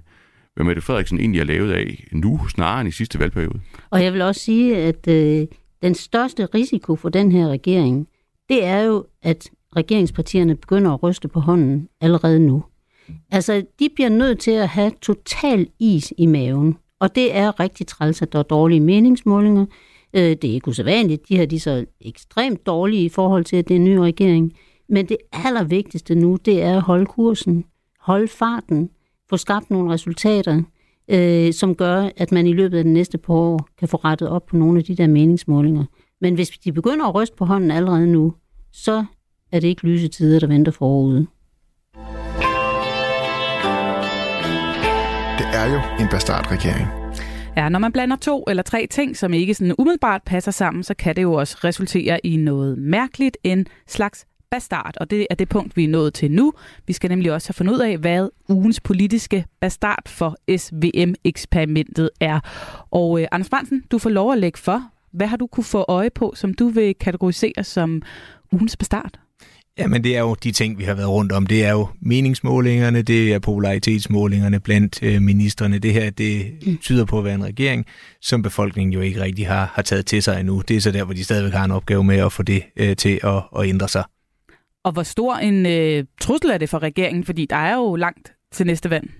[0.58, 3.60] hvad Mette Frederiksen egentlig er lavet af nu, snarere end i sidste valgperiode.
[3.90, 5.46] Og jeg vil også sige, at øh,
[5.82, 8.08] den største risiko for den her regering,
[8.48, 12.64] det er jo, at regeringspartierne begynder at ryste på hånden allerede nu.
[13.30, 16.76] Altså, de bliver nødt til at have total is i maven.
[17.00, 19.66] Og det er rigtig træls, at der er dårlige meningsmålinger.
[20.14, 21.28] Øh, det er ikke usædvanligt.
[21.28, 23.96] De her de er så ekstremt dårlige i forhold til, at det er en ny
[23.96, 24.52] regering.
[24.88, 27.64] Men det allervigtigste nu, det er at holde kursen,
[28.00, 28.90] holde farten,
[29.30, 30.62] få skabt nogle resultater,
[31.08, 34.28] øh, som gør, at man i løbet af den næste par år kan få rettet
[34.28, 35.84] op på nogle af de der meningsmålinger.
[36.20, 38.34] Men hvis de begynder at ryste på hånden allerede nu,
[38.72, 39.04] så
[39.52, 41.26] er det ikke lyse tider, der venter forude.
[45.58, 46.86] er jo en bastardregering.
[47.56, 50.94] Ja, når man blander to eller tre ting, som ikke sådan umiddelbart passer sammen, så
[50.94, 55.48] kan det jo også resultere i noget mærkeligt, en slags bastard, og det er det
[55.48, 56.52] punkt, vi er nået til nu.
[56.86, 62.40] Vi skal nemlig også have fundet ud af, hvad ugens politiske bastard for SVM-eksperimentet er.
[62.90, 64.82] Og øh, Anders Brandsen, du får lov at lægge for.
[65.12, 68.02] Hvad har du kunne få øje på, som du vil kategorisere som
[68.52, 69.12] ugens bastard?
[69.78, 71.46] Jamen det er jo de ting, vi har været rundt om.
[71.46, 75.78] Det er jo meningsmålingerne, det er popularitetsmålingerne blandt øh, ministerne.
[75.78, 76.76] Det her, det mm.
[76.76, 77.86] tyder på at være en regering,
[78.22, 80.62] som befolkningen jo ikke rigtig har, har taget til sig endnu.
[80.68, 82.96] Det er så der, hvor de stadigvæk har en opgave med at få det øh,
[82.96, 84.04] til at, at ændre sig.
[84.88, 87.24] Og hvor stor en øh, trussel er det for regeringen?
[87.24, 89.10] Fordi der er jo langt til næste valg.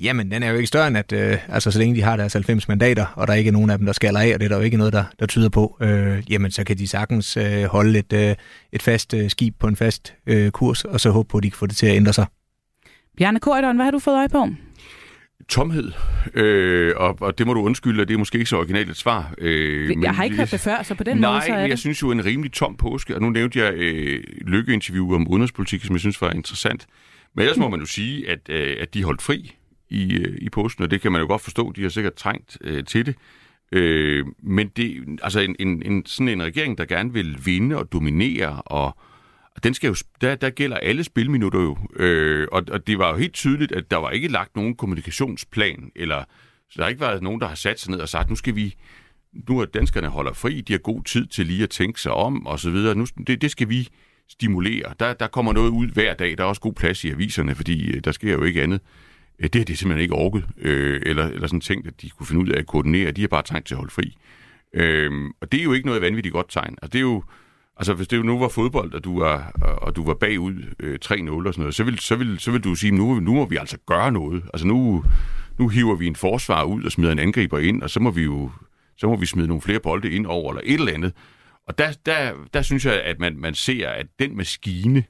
[0.00, 2.32] Jamen, den er jo ikke større end, at øh, altså, så længe de har deres
[2.32, 4.48] 90 mandater, og der er ikke nogen af dem, der skal af, og det er
[4.48, 7.64] der jo ikke noget, der, der tyder på, øh, jamen, så kan de sagtens øh,
[7.64, 8.34] holde et, øh,
[8.72, 11.50] et fast øh, skib på en fast øh, kurs, og så håbe på, at de
[11.50, 12.26] kan få det til at ændre sig.
[13.18, 14.48] Bjarne Korydon, hvad har du fået øje på?
[15.48, 15.92] Tomhed,
[16.34, 19.34] øh, og, og det må du undskylde, det er måske ikke så originalt et svar.
[19.38, 21.56] Øh, jeg men, har ikke hørt det før, så på den nej, måde så er
[21.56, 21.70] men det...
[21.70, 25.84] jeg synes jo en rimelig tom påske, og nu nævnte jeg øh, lykkeinterview om udenrigspolitik,
[25.84, 26.86] som jeg synes var interessant.
[27.34, 29.54] Men ellers må man jo sige, at, øh, at de holdt fri
[29.90, 32.58] i, øh, i posten, og det kan man jo godt forstå, de har sikkert trængt
[32.60, 33.14] øh, til det.
[33.72, 37.92] Øh, men det, altså en, en, en, sådan en regering, der gerne vil vinde og
[37.92, 38.98] dominere, og
[39.62, 41.78] den skal jo, der, der gælder alle spilminutter jo.
[41.96, 45.90] Øh, og, og det var jo helt tydeligt, at der var ikke lagt nogen kommunikationsplan,
[45.96, 46.24] eller
[46.70, 48.56] så der har ikke været nogen, der har sat sig ned og sagt, nu skal
[48.56, 48.74] vi,
[49.48, 52.46] nu er danskerne holder fri, de har god tid til lige at tænke sig om,
[52.46, 52.94] og så videre.
[52.94, 53.88] Nu, det, det skal vi
[54.28, 54.94] stimulere.
[55.00, 56.38] Der, der kommer noget ud hver dag.
[56.38, 58.80] Der er også god plads i aviserne, fordi øh, der sker jo ikke andet.
[59.38, 62.26] Øh, det har de simpelthen ikke orket, øh, eller, eller sådan tænkt, at de kunne
[62.26, 63.10] finde ud af at koordinere.
[63.10, 64.16] De har bare tænkt til at holde fri.
[64.74, 66.76] Øh, og det er jo ikke noget vanvittigt godt tegn.
[66.82, 67.22] Altså, det er jo,
[67.78, 69.52] altså hvis det jo nu var fodbold, og du var,
[69.82, 72.64] og du var bagud øh, 3-0 og sådan noget, så vil, så vil, så vil
[72.64, 74.42] du sige, nu, nu må vi altså gøre noget.
[74.52, 75.04] Altså nu,
[75.58, 78.22] nu hiver vi en forsvar ud og smider en angriber ind, og så må vi
[78.22, 78.50] jo
[78.98, 81.12] så må vi smide nogle flere bolde ind over, eller et eller andet.
[81.68, 85.04] Og der, der, der synes jeg, at man, man ser, at den maskine,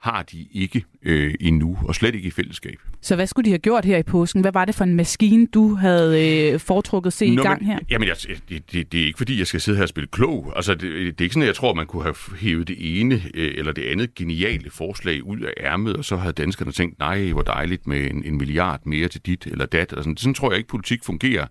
[0.00, 2.78] har de ikke øh, endnu, og slet ikke i fællesskab.
[3.00, 4.40] Så hvad skulle de have gjort her i påsken?
[4.40, 7.66] Hvad var det for en maskine, du havde øh, foretrukket se Nå, i gang men,
[7.72, 7.78] her?
[7.90, 8.16] Jamen, jeg,
[8.48, 10.52] det, det, det er ikke fordi, jeg skal sidde her og spille klog.
[10.56, 13.00] Altså, det, det er ikke sådan, at jeg tror, at man kunne have hævet det
[13.00, 16.98] ene øh, eller det andet geniale forslag ud af ærmet, og så havde danskerne tænkt,
[16.98, 19.92] nej, hvor dejligt med en, en milliard mere til dit eller dat.
[19.92, 21.46] Altså, sådan tror jeg ikke, politik fungerer.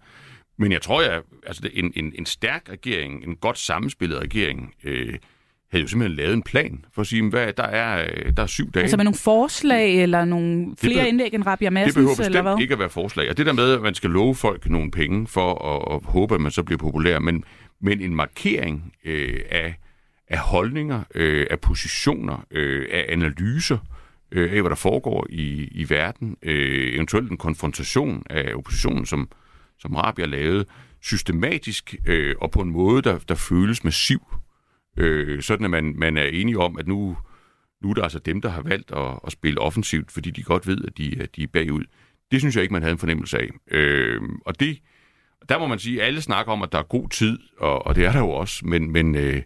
[0.57, 5.13] Men jeg tror, at altså, en, en, en stærk regering, en godt sammenspillet regering, øh,
[5.75, 8.47] havde jo simpelthen lavet en plan for at sige, hvad der er, øh, der er
[8.47, 8.81] syv dage.
[8.81, 11.93] Altså med nogle forslag eller nogle flere behøver, indlæg end Rabia Madsens?
[11.93, 12.61] Det behøver bestemt eller hvad?
[12.61, 13.29] ikke at være forslag.
[13.29, 16.35] Og det der med, at man skal love folk nogle penge for at, at håbe,
[16.35, 17.43] at man så bliver populær, men,
[17.81, 19.75] men en markering øh, af,
[20.27, 23.77] af holdninger, øh, af positioner, øh, af analyser,
[24.31, 29.29] øh, af hvad der foregår i, i verden, øh, eventuelt en konfrontation af oppositionen, som,
[29.79, 30.65] som Rabia lavede,
[31.01, 34.21] systematisk øh, og på en måde, der, der føles massiv
[34.97, 37.17] Øh, sådan at man, man er enige om, at nu,
[37.81, 40.67] nu er der altså dem, der har valgt at, at spille offensivt, fordi de godt
[40.67, 41.83] ved, at de, at de er bagud.
[42.31, 43.49] Det synes jeg ikke, man havde en fornemmelse af.
[43.71, 44.79] Øh, og det,
[45.49, 47.95] der må man sige, at alle snakker om, at der er god tid, og, og
[47.95, 49.41] det er der jo også, men, men, øh,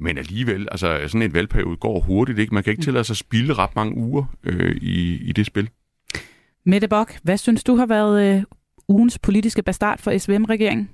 [0.00, 2.54] men alligevel, altså sådan en valgperiode går hurtigt, ikke?
[2.54, 5.70] Man kan ikke tillade sig at spille ret mange uger øh, i, i det spil.
[6.64, 8.42] Mette Bock, hvad synes du har været øh,
[8.88, 10.90] ugens politiske bastard for SVM-regeringen?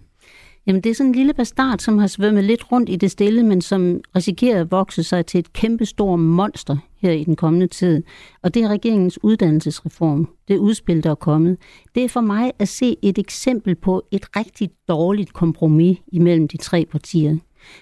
[0.66, 3.42] Jamen det er sådan en lille bastard, som har svømmet lidt rundt i det stille,
[3.42, 8.02] men som risikerer at vokse sig til et kæmpestort monster her i den kommende tid.
[8.42, 10.28] Og det er regeringens uddannelsesreform.
[10.48, 11.56] Det udspil, der er kommet.
[11.94, 16.56] Det er for mig at se et eksempel på et rigtig dårligt kompromis imellem de
[16.56, 17.36] tre partier.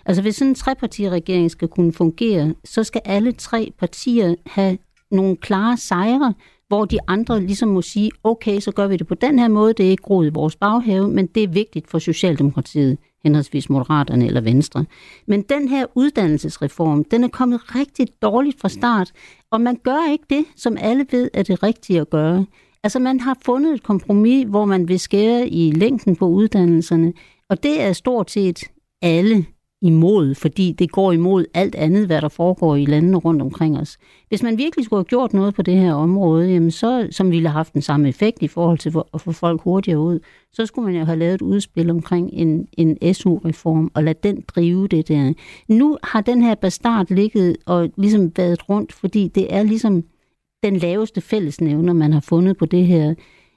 [0.06, 4.78] Altså hvis sådan en trepartiregering skal kunne fungere, så skal alle tre partier have
[5.10, 6.34] nogle klare sejre,
[6.70, 9.72] hvor de andre ligesom må sige, okay, så gør vi det på den her måde,
[9.72, 14.26] det er ikke groet i vores baghave, men det er vigtigt for Socialdemokratiet, henholdsvis Moderaterne
[14.26, 14.84] eller Venstre.
[15.26, 19.12] Men den her uddannelsesreform, den er kommet rigtig dårligt fra start,
[19.50, 22.46] og man gør ikke det, som alle ved er det rigtige at gøre.
[22.82, 27.12] Altså man har fundet et kompromis, hvor man vil skære i længden på uddannelserne,
[27.48, 28.64] og det er stort set
[29.02, 29.46] alle
[29.82, 33.98] imod, fordi det går imod alt andet, hvad der foregår i landene rundt omkring os.
[34.28, 37.48] Hvis man virkelig skulle have gjort noget på det her område, jamen så, som ville
[37.48, 40.18] have haft den samme effekt i forhold til at få folk hurtigere ud,
[40.52, 44.44] så skulle man jo have lavet et udspil omkring en, en SU-reform og lade den
[44.48, 45.32] drive det der.
[45.68, 50.04] Nu har den her bastard ligget og ligesom været rundt, fordi det er ligesom
[50.62, 53.14] den laveste fællesnævner, man har fundet på det her.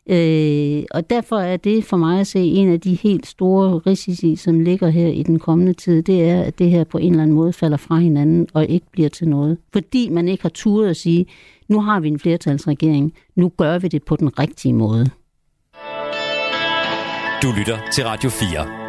[0.10, 4.36] Øh, og derfor er det for mig at se en af de helt store risici,
[4.36, 7.24] som ligger her i den kommende tid, det er, at det her på en eller
[7.24, 9.58] anden måde falder fra hinanden og ikke bliver til noget.
[9.74, 11.26] Fordi man ikke har turet at sige,
[11.68, 15.10] nu har vi en flertalsregering, nu gør vi det på den rigtige måde.
[17.44, 18.83] Du lytter til Radio 4.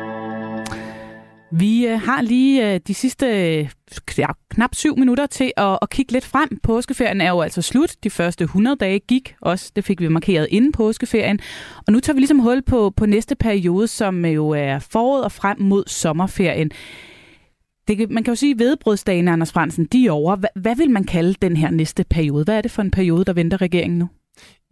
[1.53, 3.71] Vi øh, har lige øh, de sidste øh,
[4.19, 6.59] ja, knap syv minutter til at, at kigge lidt frem.
[6.63, 7.97] Påskeferien er jo altså slut.
[8.05, 9.73] De første 100 dage gik også.
[9.77, 11.39] Det fik vi markeret inden påskeferien.
[11.87, 15.25] Og nu tager vi ligesom hul på, på næste periode, som øh, jo er foråret
[15.25, 16.71] og frem mod sommerferien.
[17.89, 20.37] Det, man kan jo sige, at vedbrødsdagen, Anders Fransen, de er over.
[20.37, 22.45] Hvad, hvad vil man kalde den her næste periode?
[22.45, 24.09] Hvad er det for en periode, der venter regeringen nu?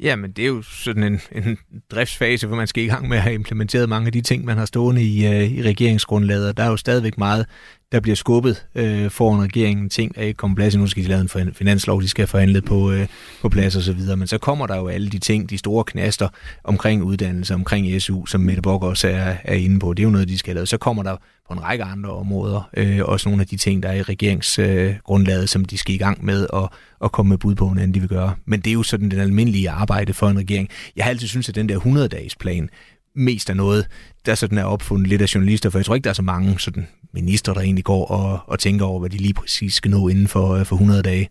[0.02, 1.58] Ja, men det er jo sådan en, en
[1.90, 4.56] driftsfase, hvor man skal i gang med at have implementeret mange af de ting, man
[4.56, 6.48] har stående i, uh, i regeringsgrundlaget.
[6.48, 7.46] Og der er jo stadigvæk meget,
[7.92, 9.88] der bliver skubbet øh, foran regeringen.
[9.88, 12.92] Ting er ikke kommet plads, nu skal de lave en finanslov, de skal forhandle på,
[12.92, 13.06] øh,
[13.42, 14.16] på plads og så videre.
[14.16, 16.28] Men så kommer der jo alle de ting, de store knaster
[16.64, 19.94] omkring uddannelse, omkring SU, som Mette Bock også er, er inde på.
[19.94, 20.66] Det er jo noget, de skal lave.
[20.66, 21.16] Så kommer der
[21.48, 25.42] på en række andre områder øh, også nogle af de ting, der er i regeringsgrundlaget,
[25.42, 26.68] øh, som de skal i gang med at,
[27.04, 28.34] at komme med bud på, hvordan de vil gøre.
[28.44, 30.68] Men det er jo sådan den almindelige arbejde for en regering.
[30.96, 32.68] Jeg har altid syntes, at den der 100-dages plan
[33.14, 33.86] mest af noget,
[34.26, 36.58] der sådan er opfundet lidt af journalister, for jeg tror ikke, der er så mange
[36.58, 40.08] sådan minister, der egentlig går og, og tænker over, hvad de lige præcis skal nå
[40.08, 41.28] inden for, øh, for 100 dage.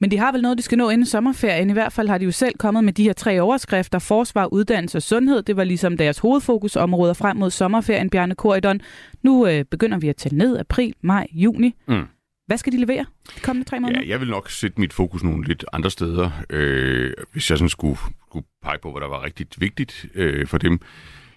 [0.00, 1.70] Men de har vel noget, de skal nå inden sommerferien.
[1.70, 3.98] I hvert fald har de jo selv kommet med de her tre overskrifter.
[3.98, 5.42] Forsvar, uddannelse og sundhed.
[5.42, 8.80] Det var ligesom deres hovedfokusområder frem mod sommerferien, Bjarne Korydon.
[9.22, 11.74] Nu øh, begynder vi at tælle ned april, maj, juni.
[11.88, 12.04] Mm.
[12.46, 13.04] Hvad skal de levere
[13.36, 14.00] de kommende tre måneder?
[14.00, 17.68] Ja, jeg vil nok sætte mit fokus nogle lidt andre steder, øh, hvis jeg sådan
[17.68, 17.98] skulle,
[18.28, 20.80] skulle pege på, hvad der var rigtig vigtigt øh, for dem.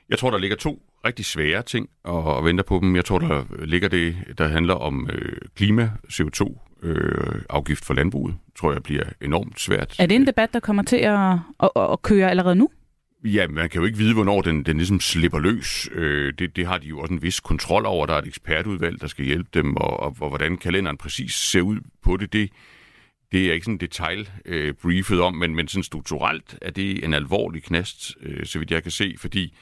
[0.10, 2.96] Jeg tror, der ligger to rigtig svære ting og, og venter på dem.
[2.96, 8.36] Jeg tror, der ligger det, der handler om øh, klima, CO2, øh, afgift for landbruget,
[8.60, 9.96] tror jeg bliver enormt svært.
[10.00, 12.70] Er det en debat, der kommer til at, at, at køre allerede nu?
[13.24, 15.90] Ja, man kan jo ikke vide, hvornår den, den ligesom slipper løs.
[15.92, 18.06] Øh, det, det har de jo også en vis kontrol over.
[18.06, 21.62] Der er et ekspertudvalg, der skal hjælpe dem, og, og, og hvordan kalenderen præcis ser
[21.62, 22.50] ud på det, det,
[23.32, 27.14] det er ikke sådan detail øh, briefet om, men, men sådan strukturelt er det en
[27.14, 29.56] alvorlig knast, øh, så vidt jeg kan se, fordi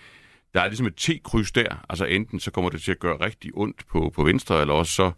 [0.56, 1.86] der er ligesom et T-kryds der.
[1.90, 4.94] Altså enten så kommer det til at gøre rigtig ondt på, på venstre, eller også
[4.94, 5.12] så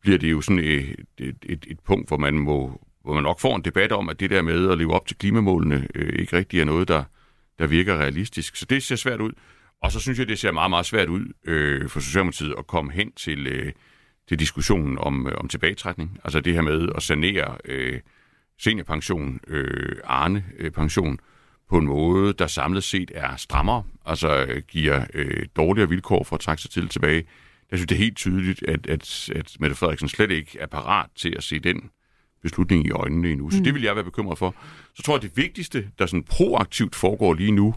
[0.00, 3.40] bliver det jo sådan et, et, et, et punkt, hvor man må hvor man nok
[3.40, 6.36] får en debat om, at det der med at leve op til klimamålene øh, ikke
[6.36, 7.04] rigtig er noget, der,
[7.58, 8.56] der virker realistisk.
[8.56, 9.32] Så det ser svært ud.
[9.82, 12.92] Og så synes jeg, det ser meget, meget svært ud øh, for Socialdemokratiet at komme
[12.92, 13.72] hen til, øh,
[14.28, 16.18] til diskussionen om, øh, om tilbagetrækning.
[16.24, 18.00] Altså det her med at sanere øh,
[18.58, 21.18] seniorpension, øh, Arne-pension, øh,
[21.70, 26.36] på en måde, der samlet set er strammere, altså øh, giver øh, dårligere vilkår for
[26.36, 27.24] at trække sig til tilbage.
[27.70, 31.10] Jeg synes, det er helt tydeligt, at, at, at Mette Frederiksen slet ikke er parat
[31.16, 31.90] til at se den
[32.42, 33.50] beslutning i øjnene endnu.
[33.50, 33.64] Så mm.
[33.64, 34.54] det vil jeg være bekymret for.
[34.94, 37.74] Så tror jeg, at det vigtigste, der sådan proaktivt foregår lige nu,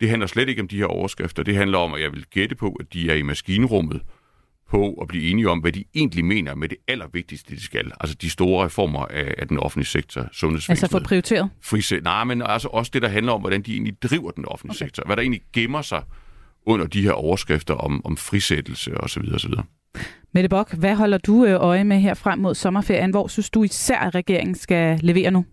[0.00, 1.42] det handler slet ikke om de her overskrifter.
[1.42, 4.02] Det handler om, at jeg vil gætte på, at de er i maskinrummet
[4.68, 7.92] på at blive enige om, hvad de egentlig mener med det allervigtigste, de skal.
[8.00, 10.82] Altså de store reformer af, af den offentlige sektor, sundhedsvæsenet.
[10.82, 11.50] Altså for prioriteret?
[11.62, 14.76] Frise, nej, men altså også det, der handler om, hvordan de egentlig driver den offentlige
[14.76, 14.86] okay.
[14.86, 15.02] sektor.
[15.06, 16.02] Hvad der egentlig gemmer sig
[16.66, 19.22] under de her overskrifter om, om frisættelse osv.
[19.34, 19.52] osv.
[20.34, 23.10] Mette Bock, hvad holder du øh, øje med her frem mod sommerferien?
[23.10, 25.44] Hvor synes du især, at regeringen skal levere nu?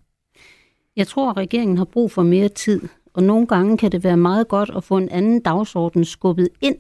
[0.95, 2.81] Jeg tror, at regeringen har brug for mere tid,
[3.13, 6.75] og nogle gange kan det være meget godt at få en anden dagsorden skubbet ind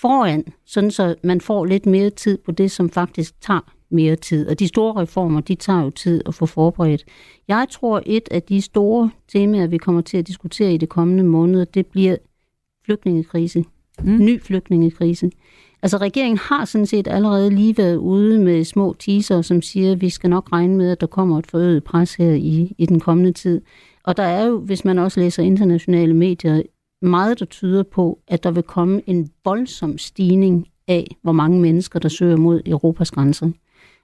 [0.00, 4.48] foran, sådan så man får lidt mere tid på det, som faktisk tager mere tid.
[4.48, 7.04] Og de store reformer, de tager jo tid at få forberedt.
[7.48, 11.24] Jeg tror, et af de store temaer, vi kommer til at diskutere i de kommende
[11.24, 12.16] måneder, det bliver
[12.84, 13.64] flygtningekrise.
[14.02, 14.18] Mm.
[14.18, 15.30] Ny flygtningekrise.
[15.82, 20.00] Altså regeringen har sådan set allerede lige været ude med små teaser, som siger, at
[20.00, 23.00] vi skal nok regne med, at der kommer et forøget pres her i, i den
[23.00, 23.60] kommende tid.
[24.04, 26.62] Og der er jo, hvis man også læser internationale medier,
[27.02, 31.98] meget, der tyder på, at der vil komme en voldsom stigning af, hvor mange mennesker,
[31.98, 33.50] der søger mod Europas grænser.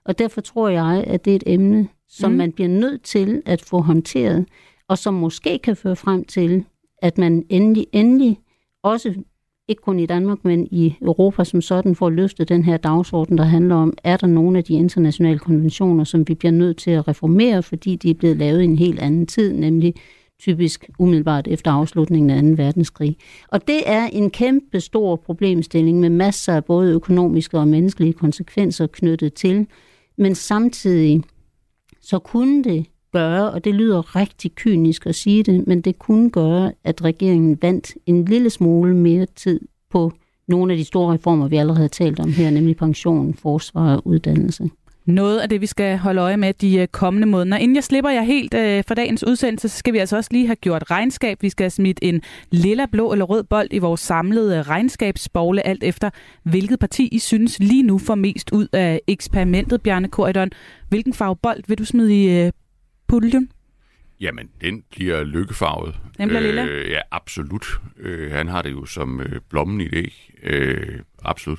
[0.04, 2.36] Og derfor tror jeg, at det er et emne, som mm.
[2.36, 4.46] man bliver nødt til at få håndteret,
[4.88, 6.64] og som måske kan føre frem til,
[7.02, 8.38] at man endelig, endelig
[8.82, 9.14] også
[9.68, 13.44] ikke kun i Danmark, men i Europa som sådan, får løftet den her dagsorden, der
[13.44, 17.08] handler om, er der nogle af de internationale konventioner, som vi bliver nødt til at
[17.08, 19.94] reformere, fordi de er blevet lavet i en helt anden tid, nemlig
[20.40, 22.62] typisk umiddelbart efter afslutningen af 2.
[22.62, 23.16] verdenskrig.
[23.48, 28.86] Og det er en kæmpe stor problemstilling med masser af både økonomiske og menneskelige konsekvenser
[28.86, 29.66] knyttet til,
[30.18, 31.22] men samtidig
[32.00, 36.30] så kunne det gøre, og det lyder rigtig kynisk at sige det, men det kunne
[36.30, 39.60] gøre, at regeringen vandt en lille smule mere tid
[39.90, 40.12] på
[40.48, 44.06] nogle af de store reformer, vi allerede har talt om her, nemlig pension, forsvar og
[44.06, 44.70] uddannelse
[45.06, 47.56] noget af det, vi skal holde øje med de øh, kommende måneder.
[47.56, 50.46] Inden jeg slipper jer helt øh, for dagens udsendelse, så skal vi altså også lige
[50.46, 51.42] have gjort regnskab.
[51.42, 55.84] Vi skal have smidt en lilla, blå eller rød bold i vores samlede regnskabsbogle, alt
[55.84, 56.10] efter
[56.42, 60.50] hvilket parti I synes lige nu får mest ud af eksperimentet, Bjarne Korydon.
[60.88, 62.52] Hvilken farve bold vil du smide i øh,
[63.08, 63.50] puljen?
[64.20, 65.94] Jamen, den bliver lykkefarvet.
[66.18, 66.64] Den bliver lilla?
[66.64, 67.66] Øh, ja, absolut.
[67.98, 70.12] Øh, han har det jo som øh, blommen i det?
[70.42, 71.58] Øh, absolut.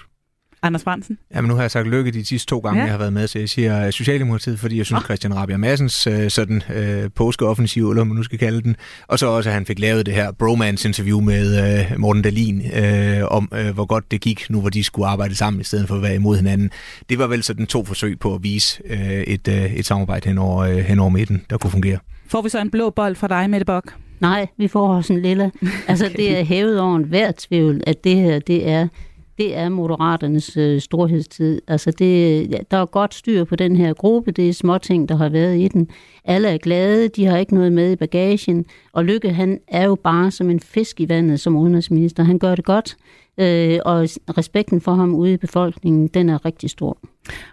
[0.68, 1.18] Anders Fransen?
[1.36, 2.86] Jamen, nu har jeg sagt lykke de sidste to gange, ja.
[2.86, 5.06] jeg har været med, så jeg siger Socialdemokratiet, fordi jeg synes, oh.
[5.06, 8.76] Christian Rabia Massens øh, sådan øh, påskeoffensiv, eller hvad man nu skal kalde den,
[9.08, 13.24] og så også, at han fik lavet det her bromance-interview med øh, Morten Dalin øh,
[13.32, 15.96] om, øh, hvor godt det gik nu, hvor de skulle arbejde sammen, i stedet for
[15.96, 16.72] at være imod hinanden.
[17.10, 20.38] Det var vel sådan to forsøg på at vise øh, et, øh, et samarbejde hen
[20.38, 21.98] over, øh, hen over midten, der kunne fungere.
[22.28, 23.94] Får vi så en blå bold fra dig, Mette Bok?
[24.20, 25.52] Nej, vi får også en lille.
[25.88, 26.18] Altså, okay.
[26.18, 28.88] det er hævet over en hver tvivl, at det her, det er
[29.38, 31.62] det er moderaternes øh, storhedstid.
[31.68, 35.16] Altså det, ja, der er godt styr på den her gruppe, det er småting, der
[35.16, 35.90] har været i den.
[36.26, 39.96] Alle er glade, de har ikke noget med i bagagen, og Lykke han er jo
[39.96, 42.24] bare som en fisk i vandet som udenrigsminister.
[42.24, 42.98] Han gør det godt,
[43.38, 44.08] øh, og
[44.38, 46.98] respekten for ham ude i befolkningen, den er rigtig stor.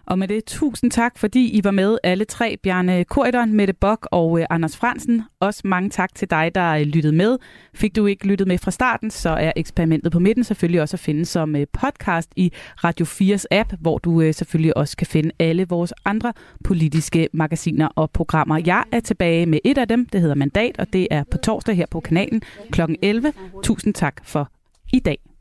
[0.07, 2.57] Og med det, tusind tak, fordi I var med alle tre.
[2.63, 5.23] Bjarne Korydon, Mette Bok og øh, Anders Fransen.
[5.41, 7.39] Også mange tak til dig, der øh, lyttede med.
[7.75, 11.01] Fik du ikke lyttet med fra starten, så er eksperimentet på midten selvfølgelig også at
[11.01, 12.53] finde som øh, podcast i
[12.85, 16.33] Radio 4's app, hvor du øh, selvfølgelig også kan finde alle vores andre
[16.65, 18.61] politiske magasiner og programmer.
[18.67, 21.77] Jeg er tilbage med et af dem, det hedder Mandat, og det er på torsdag
[21.77, 22.81] her på kanalen kl.
[23.03, 23.33] 11.
[23.63, 24.51] Tusind tak for
[24.93, 25.34] i dag.